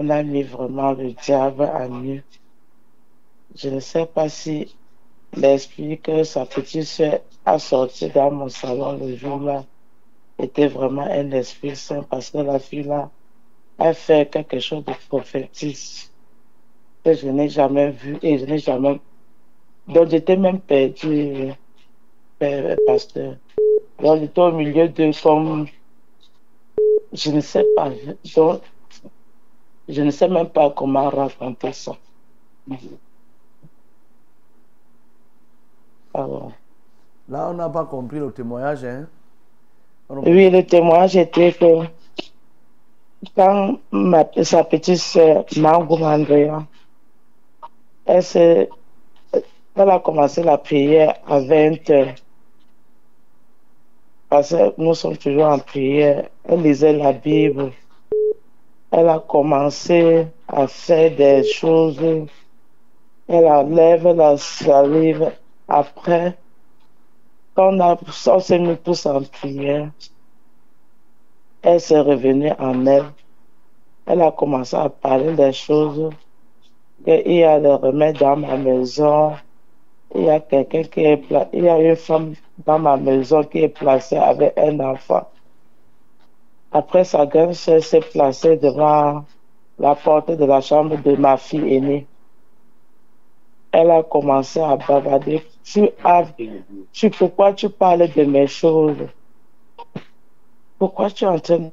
[0.02, 2.24] On a mis vraiment le diable à nu.
[3.54, 4.74] Je ne sais pas si
[5.34, 9.66] l'esprit que sa petite sœur a sorti dans mon salon le jour-là
[10.38, 13.12] était vraiment un esprit saint parce que la fille-là
[13.78, 16.10] a fait quelque chose de prophétique
[17.04, 19.02] que je n'ai jamais vu et je n'ai jamais.
[19.90, 21.52] Donc j'étais même perdu,
[22.38, 23.36] père, pasteur.
[24.02, 25.68] Donc j'étais au milieu de comme.
[27.12, 27.92] Je ne sais pas.
[28.38, 28.62] Donc
[29.90, 31.94] je ne sais même pas comment raconter ça.
[36.14, 36.52] Alors.
[37.28, 38.86] Là, on n'a pas compris le témoignage.
[38.86, 39.07] Hein?
[40.10, 41.86] On Oui, le témoignage était que
[43.36, 46.66] quand ma, sa petite sœur, Margot Andrea,
[48.06, 48.70] elle,
[49.34, 52.16] elle a commencé la prière à 20 heures.
[54.30, 56.30] Parce que nous sommes toujours en prière.
[56.45, 57.72] Elle lisait la Bible.
[58.91, 61.99] Elle a commencé à faire des choses.
[63.28, 65.32] Elle enlève la salive.
[65.68, 66.36] Après,
[67.56, 67.78] quand
[68.28, 69.91] on, s'est mis tous en prière,
[71.61, 73.06] elle s'est revenue en elle.
[74.07, 76.10] Elle a commencé à parler des choses
[77.06, 79.34] qu'il y a des remèdes dans ma maison.
[80.16, 81.22] Il y a quelqu'un qui est
[81.53, 82.34] il y a une femme
[82.66, 85.28] dans ma maison qui est placée avec un enfant.
[86.72, 89.26] Après, sa grande sœur s'est placée devant
[89.80, 92.08] la porte de la chambre de ma fille aînée.
[93.72, 95.44] Elle a commencé à bavarder.
[95.64, 96.26] Tu as,
[96.91, 99.08] tu, pourquoi tu parles de mes choses?
[100.78, 101.70] Pourquoi tu es en train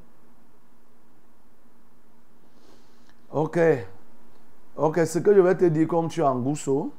[3.32, 3.59] Ok.
[4.77, 6.93] Ok, ce que je vais te dire, comme tu es en gousseau,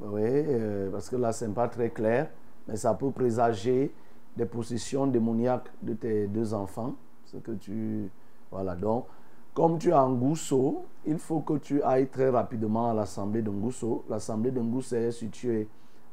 [0.00, 2.28] oui, euh, parce que là, ce n'est pas très clair,
[2.68, 3.92] mais ça peut présager
[4.36, 6.94] des positions démoniaques de tes deux enfants.
[7.26, 8.10] Ce que tu.
[8.50, 9.06] Voilà, donc,
[9.54, 13.50] comme tu es en gousseau, il faut que tu ailles très rapidement à l'assemblée de
[13.50, 14.04] Ngousso.
[14.08, 15.68] L'assemblée de Ngousso est située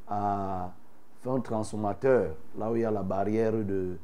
[0.07, 0.71] à
[1.21, 3.97] fin transformateur, là où il y a la barrière de,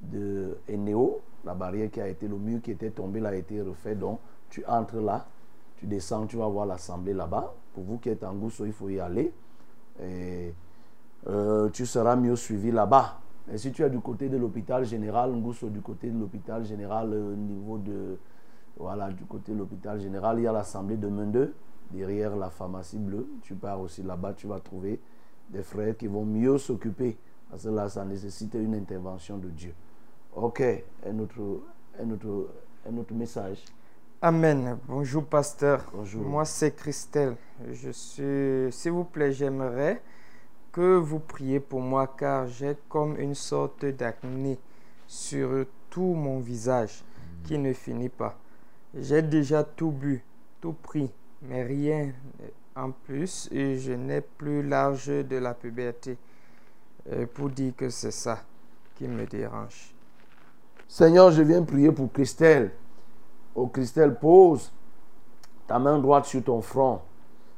[0.00, 3.60] de Eneo, la barrière qui a été, le mur qui était tombé, là a été
[3.60, 3.94] refait.
[3.94, 5.26] Donc, tu entres là,
[5.76, 7.52] tu descends, tu vas voir l'assemblée là-bas.
[7.74, 9.32] Pour vous qui êtes en Gousso, il faut y aller.
[10.00, 10.54] Et
[11.26, 13.18] euh, tu seras mieux suivi là-bas.
[13.50, 17.12] Et si tu es du côté de l'hôpital général, Ngousso, du côté de l'hôpital général,
[17.12, 18.18] euh, au niveau de.
[18.76, 21.52] Voilà, du côté de l'hôpital général, il y a l'assemblée de Mende,
[21.90, 23.28] derrière la pharmacie bleue.
[23.42, 24.98] Tu pars aussi là-bas, tu vas trouver
[25.50, 27.18] des frères qui vont mieux s'occuper.
[27.50, 29.74] Parce que là, ça nécessite une intervention de Dieu.
[30.34, 30.62] Ok,
[31.06, 31.60] un autre,
[32.00, 32.48] un autre,
[32.90, 33.62] un autre message.
[34.22, 34.78] Amen.
[34.88, 35.84] Bonjour, pasteur.
[35.92, 36.22] Bonjour.
[36.22, 37.36] Moi, c'est Christelle.
[37.70, 38.72] Je suis.
[38.72, 40.00] S'il vous plaît, j'aimerais
[40.72, 44.58] que vous priez pour moi car j'ai comme une sorte d'acné
[45.06, 47.04] sur tout mon visage
[47.44, 48.38] qui ne finit pas.
[48.94, 50.24] J'ai déjà tout bu,
[50.60, 51.10] tout pris,
[51.42, 52.12] mais rien
[52.74, 56.16] en plus et je n'ai plus l'âge de la puberté
[57.10, 58.42] euh, pour dire que c'est ça
[58.94, 59.94] qui me dérange.
[60.88, 62.70] Seigneur, je viens prier pour Christelle.
[63.54, 64.72] Oh Christelle, pose
[65.66, 67.00] ta main droite sur ton front.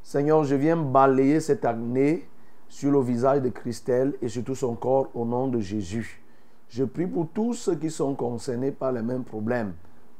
[0.03, 2.28] Seigneur, je viens balayer cette acné
[2.69, 6.23] sur le visage de Christelle et sur tout son corps au nom de Jésus.
[6.69, 9.74] Je prie pour tous ceux qui sont concernés par les mêmes problèmes,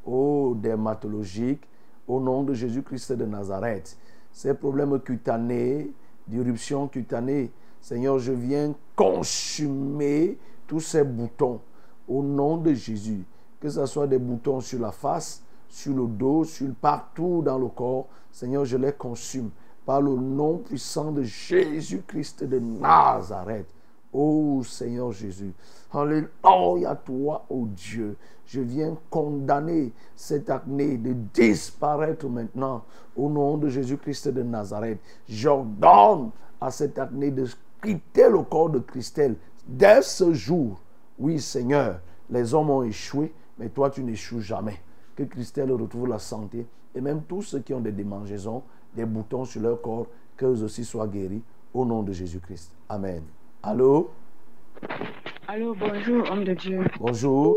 [0.07, 1.67] oh dermatologiques,
[2.07, 3.97] au nom de Jésus-Christ de Nazareth.
[4.33, 5.91] Ces problèmes cutanés,
[6.27, 7.51] d'irruption cutanée,
[7.81, 11.61] Seigneur, je viens consumer tous ces boutons
[12.09, 13.25] au nom de Jésus.
[13.61, 17.69] Que ce soit des boutons sur la face, sur le dos, sur partout dans le
[17.69, 19.51] corps, Seigneur, je les consume
[19.85, 23.67] par le nom puissant de Jésus-Christ de Nazareth.
[24.13, 25.53] Oh Seigneur Jésus.
[25.93, 28.17] Alléluia toi, oh Dieu.
[28.47, 32.85] Je viens condamner cette acné de disparaître maintenant
[33.17, 34.99] au nom de Jésus-Christ de Nazareth.
[35.29, 36.31] J'ordonne
[36.61, 37.47] à cette acné de
[37.83, 39.37] quitter le corps de Christelle
[39.67, 40.81] dès ce jour.
[41.19, 42.01] Oui Seigneur,
[42.31, 44.81] les hommes ont échoué, mais toi tu n'échoues jamais.
[45.17, 48.63] Que Christelle retrouve la santé et même tous ceux qui ont des démangeaisons,
[48.95, 50.07] des boutons sur leur corps,
[50.37, 51.43] qu'eux aussi soient guéris
[51.73, 52.73] au nom de Jésus-Christ.
[52.89, 53.23] Amen.
[53.63, 54.11] Allô?
[55.49, 56.81] Allô, bonjour, homme de Dieu.
[56.99, 57.57] Bonjour.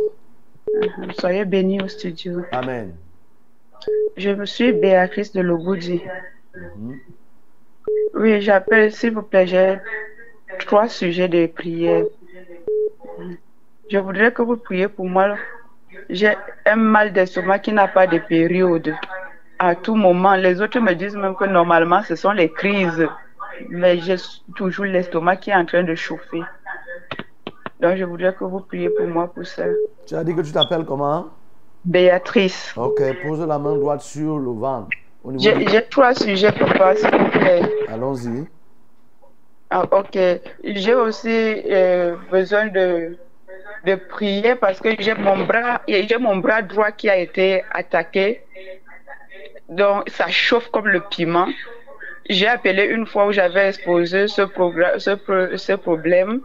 [0.67, 1.13] Uh-huh.
[1.19, 2.41] Soyez bénis au studio.
[2.51, 2.95] Amen.
[4.17, 6.01] Je me suis Béatrice de Logoudi.
[6.55, 6.99] Mhm.
[8.15, 9.77] Oui, j'appelle, s'il vous plaît, j'ai
[10.59, 12.05] trois sujets de prière.
[13.89, 15.37] Je voudrais que vous priez pour moi.
[16.09, 16.33] J'ai
[16.65, 18.93] un mal d'estomac qui n'a pas de période.
[19.59, 23.07] À tout moment, les autres me disent même que normalement, ce sont les crises.
[23.69, 24.15] Mais j'ai
[24.55, 26.43] toujours l'estomac qui est en train de chauffer.
[27.79, 29.65] Donc, je voudrais que vous priez pour moi pour ça.
[30.05, 31.27] Tu as dit que tu t'appelles comment?
[31.85, 32.73] Béatrice.
[32.77, 34.89] Ok, pose la main droite sur le ventre.
[35.37, 37.61] J'ai du- trois sujets, papa, s'il vous plaît.
[37.87, 38.45] Allons-y.
[39.69, 40.17] Ah, ok.
[40.63, 41.29] J'ai aussi
[41.69, 43.17] euh, besoin de,
[43.85, 48.41] de prier parce que j'ai mon bras, j'ai mon bras droit qui a été attaqué.
[49.69, 51.47] Donc, ça chauffe comme le piment.
[52.29, 54.41] J'ai appelé une fois où j'avais exposé ce,
[55.75, 56.41] problème.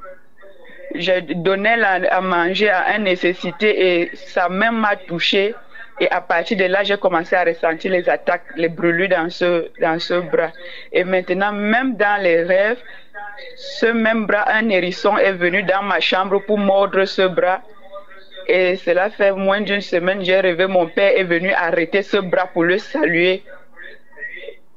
[1.37, 3.69] Donnais la- à manger à un nécessité
[4.03, 5.55] et ça même m'a touché.
[6.01, 10.21] Et à partir de là, j'ai commencé à ressentir les attaques, les brûlures dans ce
[10.21, 10.51] bras.
[10.93, 12.79] Et maintenant, même dans les rêves,
[13.57, 17.61] ce même bras, un hérisson est venu dans ma chambre pour mordre ce bras.
[18.47, 22.47] Et cela fait moins d'une semaine, j'ai rêvé, mon père est venu arrêter ce bras
[22.47, 23.43] pour le saluer.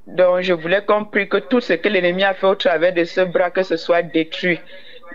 [0.07, 3.03] Donc, je voulais qu'on prie que tout ce que l'ennemi a fait au travers de
[3.03, 4.59] ce bras, que ce soit détruit.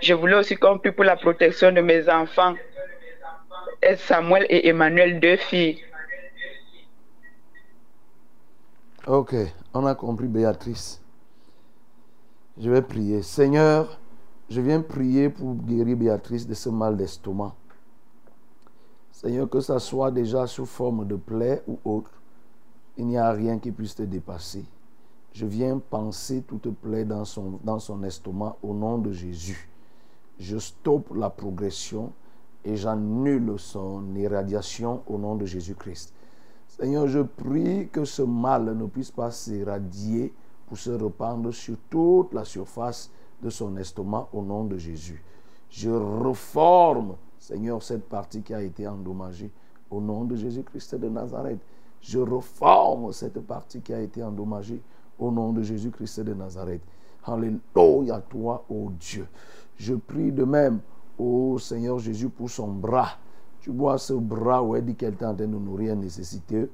[0.03, 2.55] Je voulais aussi qu'on prie pour la protection de mes enfants,
[3.83, 5.83] et Samuel et Emmanuel, deux filles.
[9.07, 9.35] Ok,
[9.73, 11.01] on a compris Béatrice.
[12.59, 13.23] Je vais prier.
[13.23, 14.01] Seigneur,
[14.51, 17.55] Je viens prier pour guérir Béatrice de ce mal d'estomac.
[19.21, 22.11] Seigneur, que ça soit déjà sous forme de plaie ou autre,
[22.97, 24.65] il n'y a rien qui puisse te dépasser.
[25.35, 29.69] Je viens penser toute plaie dans son, estomac au nom de Jésus.
[30.39, 32.15] Je stoppe la progression
[32.65, 36.15] et j'annule son irradiation au nom de Jésus-Christ.
[36.67, 40.33] Seigneur, je prie que ce mal ne puisse pas s'éradier
[40.67, 43.11] pour se répandre sur toute la surface
[43.43, 45.23] de son estomac au nom de Jésus.
[45.69, 49.51] Je reforme, Seigneur, cette partie qui a été endommagée
[49.91, 51.59] au nom de Jésus-Christ de Nazareth.
[52.01, 54.81] Je reforme cette partie qui a été endommagée
[55.19, 56.83] au nom de Jésus-Christ de Nazareth.
[57.25, 59.27] Alléluia toi, ô Dieu.
[59.77, 60.81] Je prie de même,
[61.19, 63.19] ô Seigneur Jésus, pour son bras.
[63.61, 66.71] Tu vois ce bras où elle dit qu'elle est en train de nourrir nécessiteux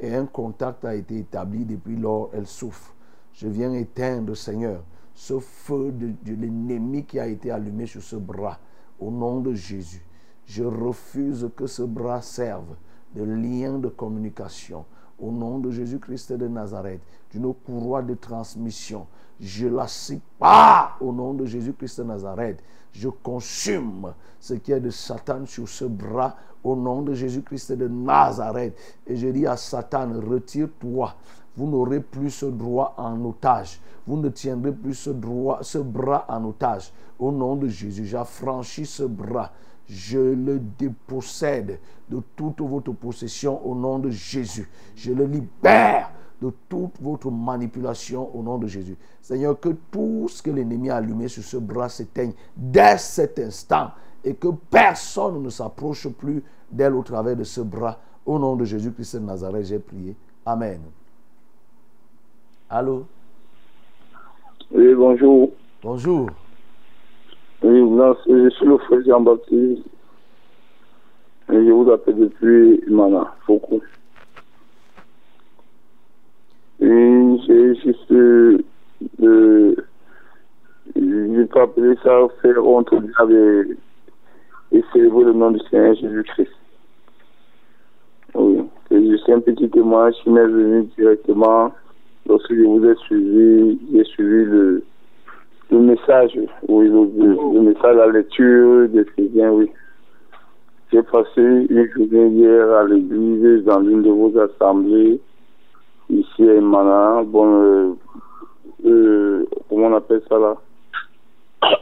[0.00, 2.94] et un contact a été établi depuis lors, elle souffre.
[3.32, 4.84] Je viens éteindre, Seigneur,
[5.14, 8.58] ce feu de l'ennemi qui a été allumé sur ce bras.
[9.00, 10.04] Au nom de Jésus,
[10.48, 12.74] je refuse que ce bras serve
[13.14, 14.84] de lien de communication.
[15.20, 17.00] Au nom de Jésus-Christ de Nazareth,
[17.30, 19.06] d'une courroie de transmission,
[19.38, 19.86] je la
[20.38, 22.62] pas au nom de Jésus-Christ de Nazareth.
[22.92, 27.86] Je consume ce qui est de Satan sur ce bras au nom de Jésus-Christ de
[27.86, 28.76] Nazareth.
[29.06, 31.14] Et je dis à Satan, retire-toi.
[31.56, 33.80] Vous n'aurez plus ce droit en otage.
[34.06, 36.92] Vous ne tiendrez plus ce, droit, ce bras en otage.
[37.18, 39.52] Au nom de Jésus, j'affranchis ce bras.
[39.88, 41.78] Je le dépossède
[42.10, 44.68] de toute votre possession au nom de Jésus.
[44.94, 46.10] Je le libère
[46.40, 48.96] de toute votre manipulation au nom de Jésus.
[49.20, 53.90] Seigneur, que tout ce que l'ennemi a allumé sur ce bras s'éteigne dès cet instant
[54.24, 57.98] et que personne ne s'approche plus d'elle au travers de ce bras.
[58.26, 60.14] Au nom de Jésus-Christ de Nazareth, j'ai prié.
[60.44, 60.80] Amen.
[62.68, 63.06] Allô?
[64.70, 65.50] Oui, bonjour.
[65.82, 66.28] Bonjour.
[67.98, 69.82] Je suis le frère Jean-Baptiste.
[71.50, 73.80] Et je vous appelle depuis Mana, beaucoup.
[76.80, 79.76] Et j'ai juste de.
[80.94, 83.76] Je peux appeler ça faire honte au diable
[84.72, 86.52] et, célébrer le nom du Seigneur Jésus-Christ.
[88.34, 88.58] Oui.
[88.90, 91.72] Je suis un petit témoin qui m'est venu directement
[92.26, 94.84] lorsque je vous ai suivi, j'ai suivi le,
[95.70, 96.38] le message,
[96.68, 99.70] oui, le, message, la lecture des chrétiens, oui.
[100.90, 105.20] J'ai passé une journée hier à l'église dans l'une de vos assemblées,
[106.08, 107.22] ici à Emana.
[107.26, 107.92] Bon, euh,
[108.86, 110.56] euh, comment on appelle ça là?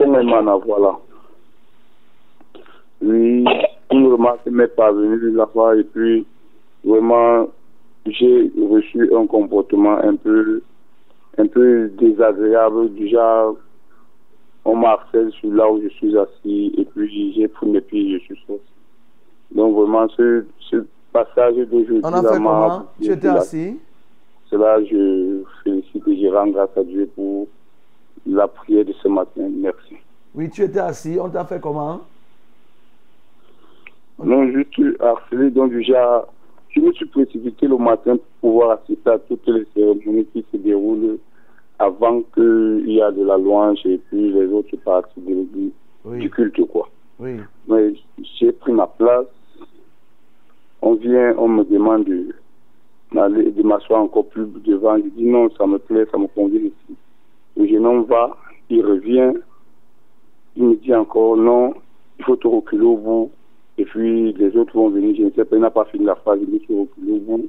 [0.00, 0.98] Emana, voilà.
[3.02, 3.44] Oui,
[3.92, 6.26] une remarque m'est parvenue là-bas et puis
[6.84, 7.46] vraiment
[8.06, 10.62] j'ai reçu un comportement un peu
[11.38, 13.56] un peu désagréable du genre
[14.66, 18.18] on m'harcèle sur là où je suis assis et puis j'ai pris mes pieds et
[18.18, 18.62] je suis sorti.
[19.52, 22.86] Donc vraiment ce, ce passage d'aujourd'hui On a fait comment?
[23.00, 23.78] Tu étais assis?
[24.50, 27.46] Cela je félicite et je rends grâce à Dieu pour
[28.26, 29.48] la prière de ce matin.
[29.48, 29.96] Merci.
[30.34, 31.16] Oui, tu étais assis.
[31.20, 32.00] On t'a fait comment?
[34.22, 36.26] Non, je suis harcelé donc genre
[36.70, 40.56] je me suis précipité le matin pour pouvoir assister à toutes les cérémonies qui se
[40.56, 41.18] déroulent
[41.78, 45.72] avant qu'il y ait de la louange et puis les autres parties de l'église,
[46.04, 46.88] du culte, quoi.
[47.18, 47.36] Oui.
[47.68, 47.94] Mais
[48.38, 49.26] j'ai pris ma place.
[50.82, 52.34] On vient, on me demande de,
[53.12, 54.96] de m'asseoir encore plus devant.
[54.98, 56.96] Je dis non, ça me plaît, ça me convient ici.
[57.56, 58.36] Le jeune homme va,
[58.68, 59.32] il revient,
[60.56, 61.74] il me dit encore non,
[62.18, 63.30] il faut te reculer au bout.
[63.78, 66.14] Et puis les autres vont venir, je ne sais pas, il n'a pas fini la
[66.16, 67.48] phrase, il me dit reculer au bout.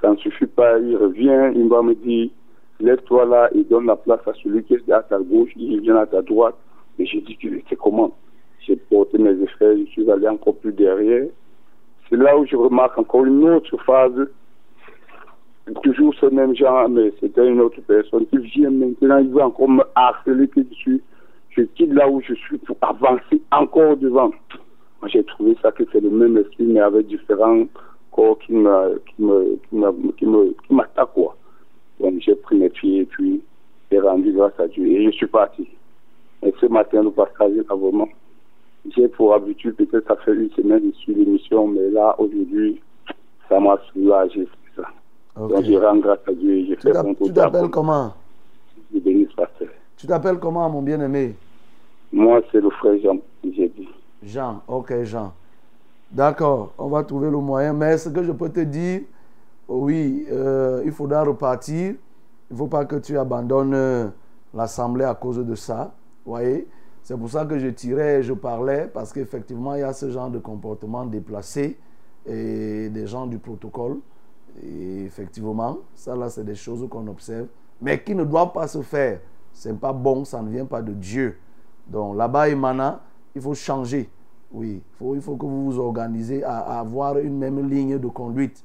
[0.00, 2.30] Ça ne suffit pas, il revient, il va me dire
[2.80, 5.96] lève-toi là et donne la place à celui qui est à ta gauche, il vient
[5.96, 6.56] à ta droite.
[6.98, 7.38] Et j'ai dit,
[7.68, 8.12] c'est comment?
[8.60, 11.26] J'ai porté mes effets, je suis allé encore plus derrière.
[12.08, 14.28] C'est là où je remarque encore une autre phase,
[15.82, 19.68] toujours ce même genre, mais c'était une autre personne qui vient maintenant, il veut encore
[19.68, 21.02] me harceler que je suis.
[21.50, 24.30] Je quitte là où je suis pour avancer encore devant.
[25.00, 27.64] Moi, j'ai trouvé ça que c'est le même esprit, mais avec différents
[28.12, 29.58] corps qui me, qui me,
[30.18, 31.36] qui me, qui m'attaquent, quoi.
[32.00, 33.40] Donc j'ai pris mes pieds et puis
[33.90, 35.68] j'ai rendu grâce à Dieu et je suis parti.
[36.42, 38.08] Et ce matin, nous partageons là vraiment.
[38.96, 42.80] J'ai pour habitude, peut-être ça fait une semaine je suis l'émission, mais là, aujourd'hui,
[43.48, 44.46] ça m'a soulagé,
[44.76, 44.82] ça.
[45.36, 48.14] Donc je rends grâce à Dieu et je fais mon tu t'appelles comment?
[48.94, 49.68] Je bénisse pasteur.
[49.96, 51.34] Tu t'appelles comment, mon bien-aimé?
[52.12, 53.88] Moi, c'est le frère Jean, j'ai dit.
[54.22, 55.32] Jean, ok Jean.
[56.10, 57.72] D'accord, on va trouver le moyen.
[57.72, 59.02] Mais ce que je peux te dire,
[59.68, 61.94] oui, euh, il faudra repartir.
[62.50, 64.08] Il ne faut pas que tu abandonnes euh,
[64.54, 65.94] l'assemblée à cause de ça.
[66.24, 66.66] Voyez,
[67.02, 70.10] C'est pour ça que je tirais et je parlais, parce qu'effectivement, il y a ce
[70.10, 71.78] genre de comportement déplacé
[72.26, 73.98] et des gens du protocole.
[74.62, 77.46] Et effectivement, ça là, c'est des choses qu'on observe,
[77.80, 79.20] mais qui ne doivent pas se faire.
[79.52, 81.38] Ce n'est pas bon, ça ne vient pas de Dieu.
[81.86, 83.02] Donc là-bas, Emana,
[83.34, 84.08] il faut changer.
[84.50, 84.82] Oui,
[85.14, 88.64] il faut, que vous vous organisez à avoir une même ligne de conduite.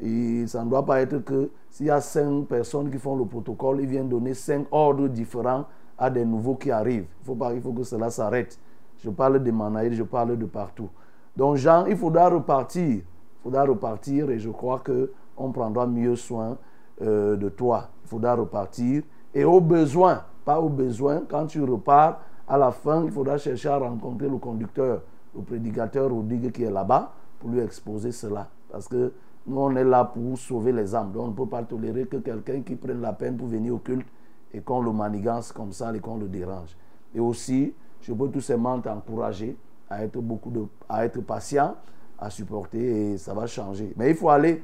[0.00, 3.24] Et ça ne doit pas être que s'il y a cinq personnes qui font le
[3.24, 5.66] protocole, ils viennent donner cinq ordres différents
[5.96, 7.06] à des nouveaux qui arrivent.
[7.22, 8.58] Il faut, pas, il faut que cela s'arrête.
[8.98, 10.88] Je parle des Manaïdes, je parle de partout.
[11.36, 12.96] Donc, Jean, il faudra repartir.
[12.96, 13.04] Il
[13.42, 16.58] faudra repartir et je crois qu'on prendra mieux soin
[17.00, 17.88] euh, de toi.
[18.04, 19.02] Il faudra repartir.
[19.34, 23.68] Et au besoin, pas au besoin, quand tu repars, à la fin, il faudra chercher
[23.68, 25.02] à rencontrer le conducteur,
[25.34, 28.48] le prédicateur Rodrigue qui est là-bas pour lui exposer cela.
[28.70, 29.12] Parce que
[29.46, 31.12] nous, on est là pour sauver les âmes.
[31.12, 33.78] Donc, on ne peut pas tolérer que quelqu'un qui prenne la peine pour venir au
[33.78, 34.06] culte
[34.52, 36.76] et qu'on le manigance comme ça et qu'on le dérange.
[37.14, 39.56] Et aussi, je peux tout simplement t'encourager
[39.90, 40.52] à être, beaucoup
[40.88, 41.74] à être patient,
[42.18, 43.92] à supporter et ça va changer.
[43.96, 44.62] Mais il faut aller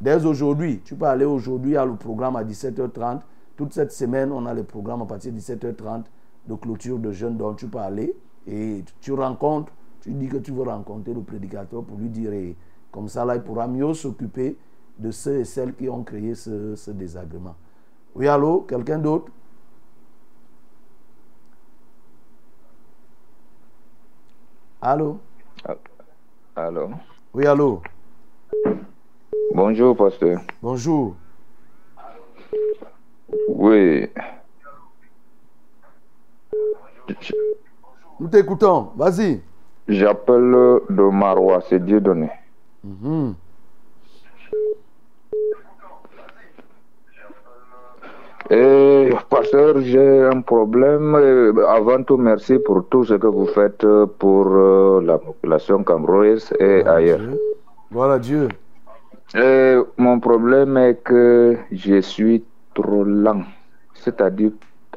[0.00, 0.80] dès aujourd'hui.
[0.84, 3.20] Tu peux aller aujourd'hui à le programme à 17h30.
[3.56, 6.04] Toute cette semaine, on a le programme à partir de 17h30
[6.46, 8.14] de clôture de jeunes dont tu peux aller
[8.46, 12.54] et tu rencontres, tu dis que tu veux rencontrer le prédicateur pour lui dire, et
[12.96, 14.56] comme ça là, il pourra mieux s'occuper
[14.96, 17.54] de ceux et celles qui ont créé ce, ce désagrément.
[18.14, 19.30] Oui, allô, quelqu'un d'autre?
[24.80, 25.18] Allô?
[26.56, 26.88] Allô?
[27.34, 27.82] Oui, allô?
[29.54, 30.40] Bonjour, pasteur.
[30.62, 31.16] Bonjour.
[33.46, 34.08] Oui.
[38.18, 39.42] Nous t'écoutons, vas-y.
[39.86, 42.30] J'appelle de Marois, c'est Dieu donné.
[42.86, 43.34] Mhm.
[48.50, 51.16] Et pasteur, j'ai un problème.
[51.16, 53.84] Euh, Avant tout, merci pour tout ce que vous faites
[54.20, 57.20] pour euh, la population camerounaise et ailleurs.
[57.90, 58.46] Voilà Dieu.
[59.34, 62.44] Et mon problème est que je suis
[62.74, 63.42] trop lent,
[63.94, 64.52] c'est-à-dire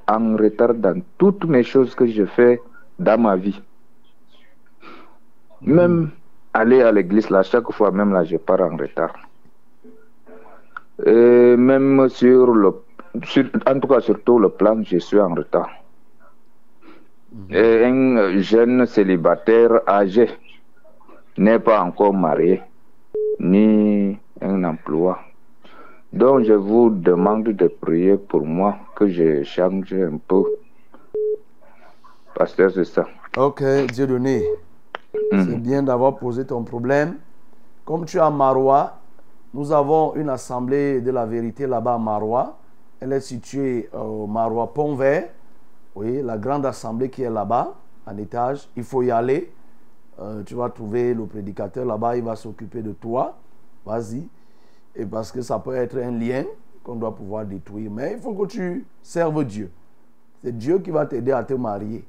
[0.07, 2.61] en retard dans toutes mes choses que je fais
[2.99, 3.59] dans ma vie.
[5.61, 6.11] Même
[6.53, 9.13] aller à l'église, là, chaque fois, même là, je pars en retard.
[11.05, 12.73] Et même sur le,
[13.23, 15.69] sur- en tout cas, sur tout le plan, je suis en retard.
[17.51, 20.29] Et un jeune célibataire âgé
[21.37, 22.61] n'est pas encore marié,
[23.39, 25.19] ni un emploi.
[26.11, 30.43] Donc, je vous demande de prier pour moi, que je change un peu.
[32.33, 33.05] Pasteur, c'est ça.
[33.37, 33.61] Ok,
[33.93, 34.43] Dieu donné.
[35.31, 37.17] C'est bien d'avoir posé ton problème.
[37.85, 38.99] Comme tu es à Marois,
[39.53, 42.57] nous avons une assemblée de la vérité là-bas à Marois.
[42.99, 45.29] Elle est située au Marois Pont Vert.
[45.95, 47.73] Oui, la grande assemblée qui est là-bas,
[48.05, 48.69] en étage.
[48.75, 49.51] Il faut y aller.
[50.19, 53.35] Euh, tu vas trouver le prédicateur là-bas, il va s'occuper de toi.
[53.85, 54.27] Vas-y.
[54.95, 56.43] Et parce que ça peut être un lien
[56.83, 57.89] qu'on doit pouvoir détruire.
[57.89, 59.71] Mais il faut que tu serves Dieu.
[60.41, 62.05] C'est Dieu qui va t'aider à te marier.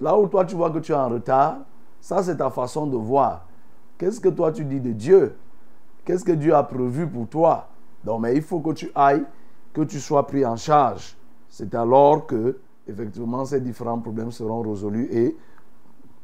[0.00, 1.58] Là où toi tu vois que tu es en retard,
[2.06, 3.46] ça c'est ta façon de voir.
[3.98, 5.34] Qu'est-ce que toi tu dis de Dieu?
[6.04, 7.66] Qu'est-ce que Dieu a prévu pour toi?
[8.04, 9.24] Donc, mais il faut que tu ailles,
[9.72, 11.16] que tu sois pris en charge.
[11.48, 15.36] C'est alors que, effectivement, ces différents problèmes seront résolus et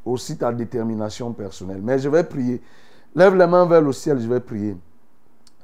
[0.05, 1.81] aussi ta détermination personnelle.
[1.83, 2.63] Mais je vais prier.
[3.17, 4.77] Lève les mains vers le ciel, je vais prier.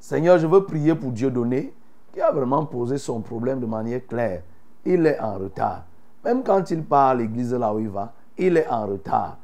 [0.00, 1.72] Seigneur, je veux prier pour Dieu donné,
[2.12, 4.42] qui a vraiment posé son problème de manière claire.
[4.84, 5.84] Il est en retard.
[6.24, 9.38] Même quand il part à l'église là où il va, il est en retard.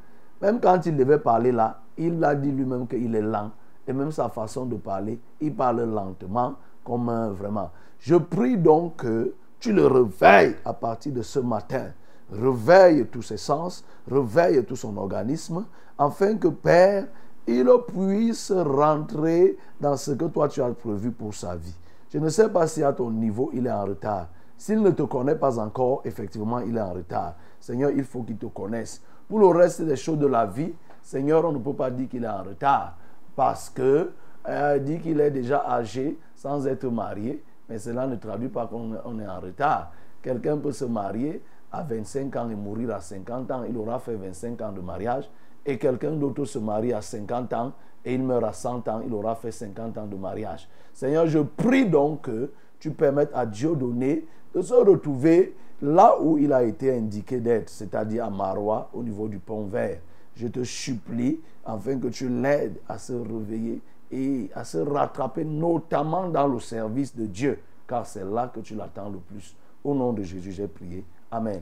[0.45, 3.49] Même quand il devait parler là, il a dit lui-même qu'il est lent.
[3.87, 6.53] Et même sa façon de parler, il parle lentement,
[6.83, 7.71] comme un vraiment.
[7.97, 11.87] Je prie donc que tu le réveilles à partir de ce matin.
[12.31, 15.65] Réveille tous ses sens, réveille tout son organisme,
[15.97, 17.07] afin que Père,
[17.47, 21.75] il puisse rentrer dans ce que toi tu as prévu pour sa vie.
[22.13, 24.27] Je ne sais pas si à ton niveau il est en retard.
[24.57, 27.33] S'il ne te connaît pas encore, effectivement, il est en retard.
[27.59, 29.01] Seigneur, il faut qu'il te connaisse.
[29.27, 32.23] Pour le reste des choses de la vie, Seigneur, on ne peut pas dire qu'il
[32.23, 32.95] est en retard
[33.35, 34.11] parce que
[34.47, 38.93] euh, dit qu'il est déjà âgé sans être marié, mais cela ne traduit pas qu'on
[39.03, 39.91] on est en retard.
[40.21, 41.41] Quelqu'un peut se marier
[41.71, 45.29] à 25 ans et mourir à 50 ans, il aura fait 25 ans de mariage,
[45.65, 47.73] et quelqu'un d'autre se marie à 50 ans
[48.05, 50.69] et il meurt à 100 ans, il aura fait 50 ans de mariage.
[50.93, 56.37] Seigneur, je prie donc que tu permettes à Dieu donné de se retrouver là où
[56.37, 59.99] il a été indiqué d'être, c'est-à-dire à Marois, au niveau du pont vert.
[60.35, 63.81] Je te supplie afin que tu l'aides à se réveiller
[64.11, 68.75] et à se rattraper, notamment dans le service de Dieu, car c'est là que tu
[68.75, 69.55] l'attends le plus.
[69.83, 71.03] Au nom de Jésus, j'ai prié.
[71.31, 71.61] Amen.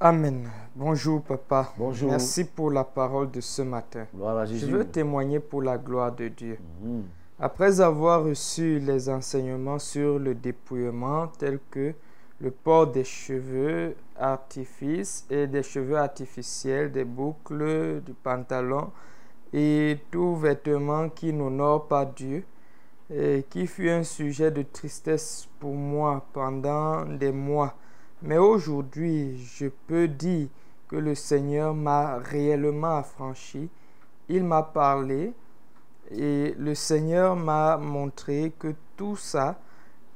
[0.00, 0.48] Amen.
[0.74, 1.72] Bonjour papa.
[1.78, 2.10] Bonjour.
[2.10, 4.06] Merci pour la parole de ce matin.
[4.14, 4.70] Gloire à Je Jésus.
[4.72, 6.58] veux témoigner pour la gloire de Dieu.
[6.82, 7.04] Mhm.
[7.38, 11.94] Après avoir reçu les enseignements sur le dépouillement tels que
[12.40, 18.90] le port des cheveux artifices et des cheveux artificiels, des boucles, du pantalon
[19.52, 22.44] et tout vêtement qui n'honore pas Dieu,
[23.08, 27.74] et qui fut un sujet de tristesse pour moi pendant des mois.
[28.22, 30.48] Mais aujourd'hui, je peux dire
[30.88, 33.70] que le Seigneur m'a réellement affranchi.
[34.28, 35.32] Il m'a parlé
[36.10, 39.60] et le Seigneur m'a montré que tout ça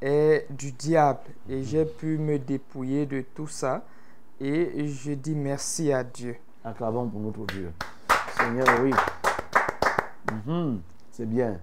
[0.00, 3.84] est du diable et j'ai pu me dépouiller de tout ça
[4.40, 6.36] et je dis merci à Dieu.
[6.64, 7.72] Acclamons pour notre Dieu.
[8.36, 8.92] Seigneur, oui.
[10.32, 10.80] Mhm.
[11.10, 11.58] C'est bien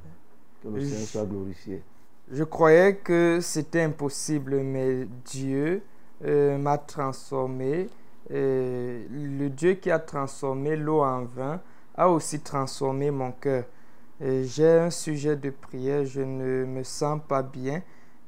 [0.62, 1.84] que le Seigneur soit glorifié.
[2.32, 5.84] Je croyais que c'était impossible, mais Dieu
[6.26, 7.88] euh, m'a transformé.
[8.32, 11.62] Euh, le Dieu qui a transformé l'eau en vin
[11.96, 13.64] a aussi transformé mon cœur.
[14.20, 17.82] J'ai un sujet de prière, je ne me sens pas bien,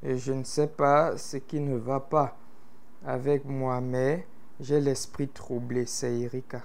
[0.03, 2.35] et je ne sais pas ce qui ne va pas
[3.05, 4.27] avec moi, mais
[4.59, 5.85] j'ai l'esprit troublé.
[5.85, 6.63] C'est Erika.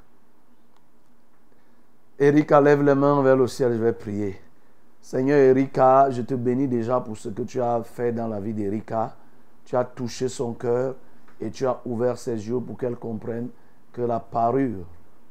[2.19, 4.39] Erika, lève les mains vers le ciel, je vais prier.
[5.01, 8.55] Seigneur Erika, je te bénis déjà pour ce que tu as fait dans la vie
[8.55, 9.17] d'Erika.
[9.65, 10.95] Tu as touché son cœur
[11.41, 13.49] et tu as ouvert ses yeux pour qu'elle comprenne
[13.93, 14.87] que la parure,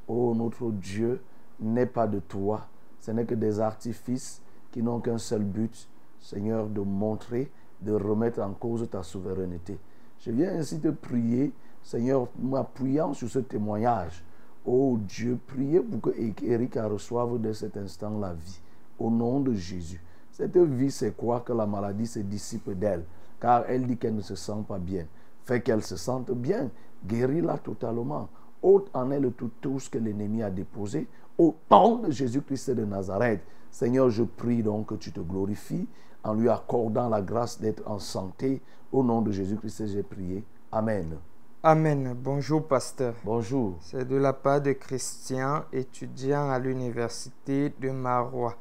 [0.08, 1.22] ô notre Dieu,
[1.60, 2.68] n'est pas de toi.
[3.00, 4.42] Ce n'est que des artifices
[4.72, 5.88] qui n'ont qu'un seul but,
[6.20, 7.50] Seigneur, de montrer,
[7.82, 9.78] de remettre en cause ta souveraineté.
[10.20, 11.52] Je viens ainsi te prier,
[11.82, 14.24] Seigneur, m'appuyant sur ce témoignage.
[14.66, 18.62] Oh Dieu, priez pour que reçoive dès cet instant la vie.
[19.00, 20.02] Au nom de Jésus.
[20.32, 23.04] Cette vie, c'est quoi que la maladie se dissipe d'elle?
[23.40, 25.08] Car elle dit qu'elle ne se sent pas bien.
[25.44, 26.70] Fais qu'elle se sente bien.
[27.06, 28.30] Guéris-la totalement.
[28.62, 31.08] Ôte en elle tout, tout ce que l'ennemi a déposé.
[31.40, 33.42] Au nom de Jésus-Christ de Nazareth.
[33.72, 35.88] Seigneur, je prie donc que tu te glorifies
[36.24, 38.62] en lui accordant la grâce d'être en santé.
[38.92, 40.44] Au nom de Jésus-Christ, j'ai prié.
[40.72, 41.18] Amen.
[41.64, 42.16] Amen.
[42.18, 43.14] Bonjour, pasteur.
[43.24, 43.76] Bonjour.
[43.82, 48.56] C'est de la part de Christian, étudiant à l'université de Marois.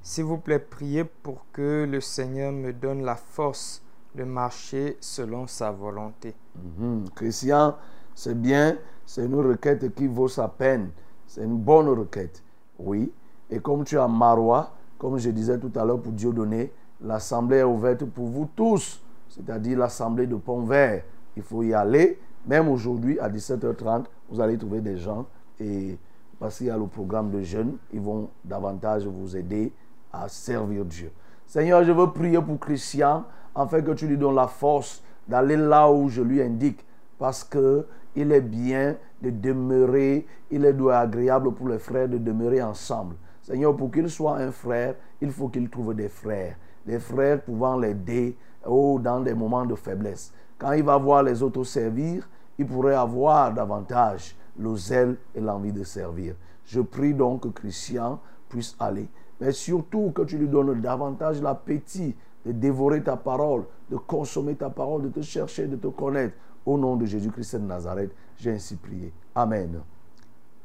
[0.00, 3.82] S'il vous plaît, priez pour que le Seigneur me donne la force
[4.14, 6.34] de marcher selon sa volonté.
[6.54, 7.10] Mhm.
[7.14, 7.74] Christian,
[8.14, 10.90] c'est bien, c'est une requête qui vaut sa peine.
[11.26, 12.42] C'est une bonne requête.
[12.78, 13.12] Oui.
[13.50, 16.72] Et comme tu es à Marois, comme je disais tout à l'heure pour Dieu donner,
[17.00, 21.02] l'assemblée est ouverte pour vous tous, c'est-à-dire l'assemblée de Pont-Vert.
[21.36, 22.18] Il faut y aller.
[22.46, 25.26] Même aujourd'hui, à 17h30, vous allez trouver des gens.
[25.58, 25.98] Et
[26.38, 29.72] parce qu'il y a le programme de jeunes, ils vont davantage vous aider
[30.12, 31.10] à servir Dieu.
[31.46, 33.24] Seigneur, je veux prier pour Christian,
[33.54, 36.84] afin que tu lui donnes la force d'aller là où je lui indique.
[37.18, 42.62] Parce que il est bien de demeurer, il est agréable pour les frères de demeurer
[42.62, 43.16] ensemble.
[43.42, 46.56] Seigneur, pour qu'il soit un frère, il faut qu'il trouve des frères.
[46.86, 50.32] Des frères pouvant l'aider oh, dans des moments de faiblesse.
[50.58, 55.72] Quand il va voir les autres servir, il pourrait avoir davantage le zèle et l'envie
[55.72, 56.34] de servir.
[56.64, 59.08] Je prie donc que Christian puisse aller,
[59.40, 62.14] mais surtout que tu lui donnes davantage l'appétit
[62.44, 66.34] de dévorer ta parole, de consommer ta parole, de te chercher, de te connaître.
[66.64, 69.12] Au nom de Jésus-Christ de Nazareth, j'ai ainsi prié.
[69.34, 69.80] Amen.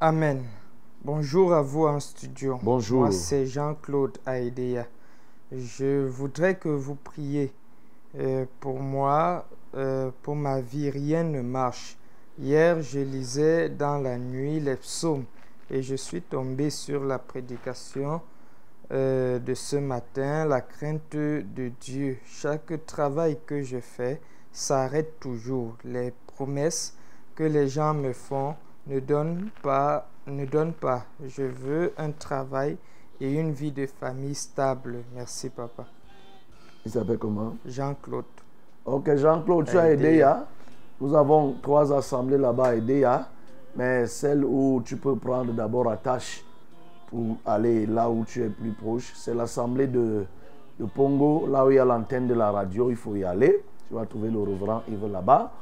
[0.00, 0.42] Amen.
[1.04, 2.58] Bonjour à vous en studio.
[2.62, 3.02] Bonjour.
[3.02, 4.86] Moi, c'est Jean-Claude Aïdéa.
[5.54, 7.52] Je voudrais que vous priez
[8.18, 10.88] euh, pour moi, euh, pour ma vie.
[10.88, 11.98] Rien ne marche.
[12.38, 15.26] Hier, je lisais dans la nuit les psaumes
[15.70, 18.22] et je suis tombé sur la prédication
[18.92, 22.16] euh, de ce matin, la crainte de Dieu.
[22.24, 24.22] Chaque travail que je fais
[24.52, 25.76] s'arrête toujours.
[25.84, 26.96] Les promesses
[27.34, 28.54] que les gens me font
[28.86, 31.04] ne donnent pas, ne donnent pas.
[31.26, 32.78] Je veux un travail
[33.22, 34.96] et une vie de famille stable.
[35.14, 35.84] Merci, papa.
[36.84, 37.56] Il s'appelle comment?
[37.64, 38.24] Jean-Claude.
[38.84, 40.22] Ok, Jean-Claude, tu as aidé.
[40.22, 40.44] Hein?
[41.00, 43.28] Nous avons trois assemblées là-bas à Edea,
[43.76, 46.44] mais celle où tu peux prendre d'abord attache
[47.06, 50.24] pour aller là où tu es plus proche, c'est l'assemblée de,
[50.80, 53.62] de Pongo, là où il y a l'antenne de la radio, il faut y aller.
[53.86, 55.52] Tu vas trouver le reverend Yves là-bas,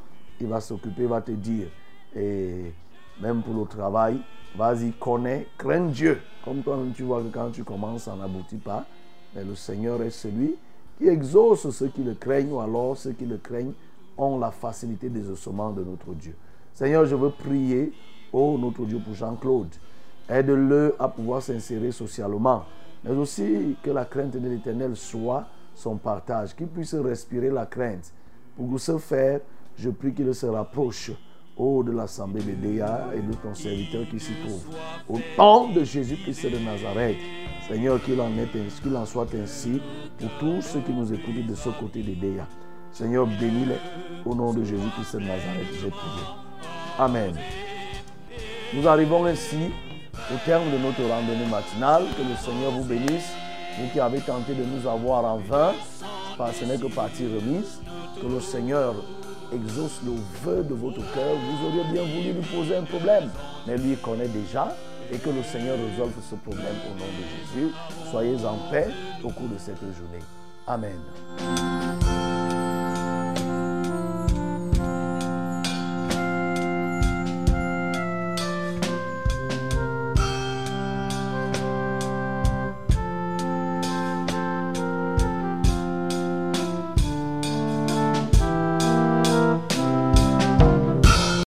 [0.41, 1.69] il va s'occuper, il va te dire.
[2.17, 2.73] Et
[3.21, 4.23] même pour le travail,
[4.57, 6.21] vas-y, connais, crains Dieu.
[6.45, 8.87] Comme toi, tu vois que quand tu commences, ça n'aboutit pas.
[9.35, 10.57] Mais le Seigneur est celui
[10.99, 13.73] qui exauce ceux qui le craignent, ou alors ceux qui le craignent
[14.17, 16.35] ont la facilité des ossements de notre Dieu.
[16.75, 17.93] Seigneur, je veux prier,
[18.33, 19.69] oh notre Dieu, pour Jean-Claude.
[20.29, 22.65] Aide-le à pouvoir s'insérer socialement,
[23.05, 28.13] mais aussi que la crainte de l'Éternel soit son partage, qu'il puisse respirer la crainte.
[28.57, 29.41] Pour ce faire,
[29.77, 31.13] je prie qu'il se rapproche,
[31.61, 34.65] de l'assemblée de Déa et de ton serviteur qui s'y trouve.
[35.09, 37.19] Au nom de Jésus-Christ de Nazareth,
[37.69, 39.81] Seigneur, qu'il en, en soit ainsi
[40.19, 42.47] pour tous ceux qui nous écoutent de ce côté de Déa.
[42.93, 43.79] Seigneur, bénis-les.
[44.25, 45.93] Au nom de Jésus-Christ de Nazareth.
[46.99, 47.35] Amen.
[48.75, 49.71] Nous arrivons ainsi
[50.33, 52.05] au terme de notre randonnée matinale.
[52.17, 53.33] Que le Seigneur vous bénisse.
[53.79, 55.73] Vous qui avez tenté de nous avoir en vain,
[56.53, 57.81] ce n'est que partie remise.
[58.21, 58.95] Que le Seigneur
[59.53, 60.13] exauce le
[60.45, 61.35] vœu de votre cœur.
[61.35, 63.31] Vous auriez bien voulu lui poser un problème,
[63.67, 64.75] mais lui connaît déjà.
[65.13, 67.73] Et que le Seigneur résolve ce problème au nom de Jésus.
[68.11, 68.89] Soyez en paix
[69.25, 70.25] au cours de cette journée.
[70.69, 70.99] Amen.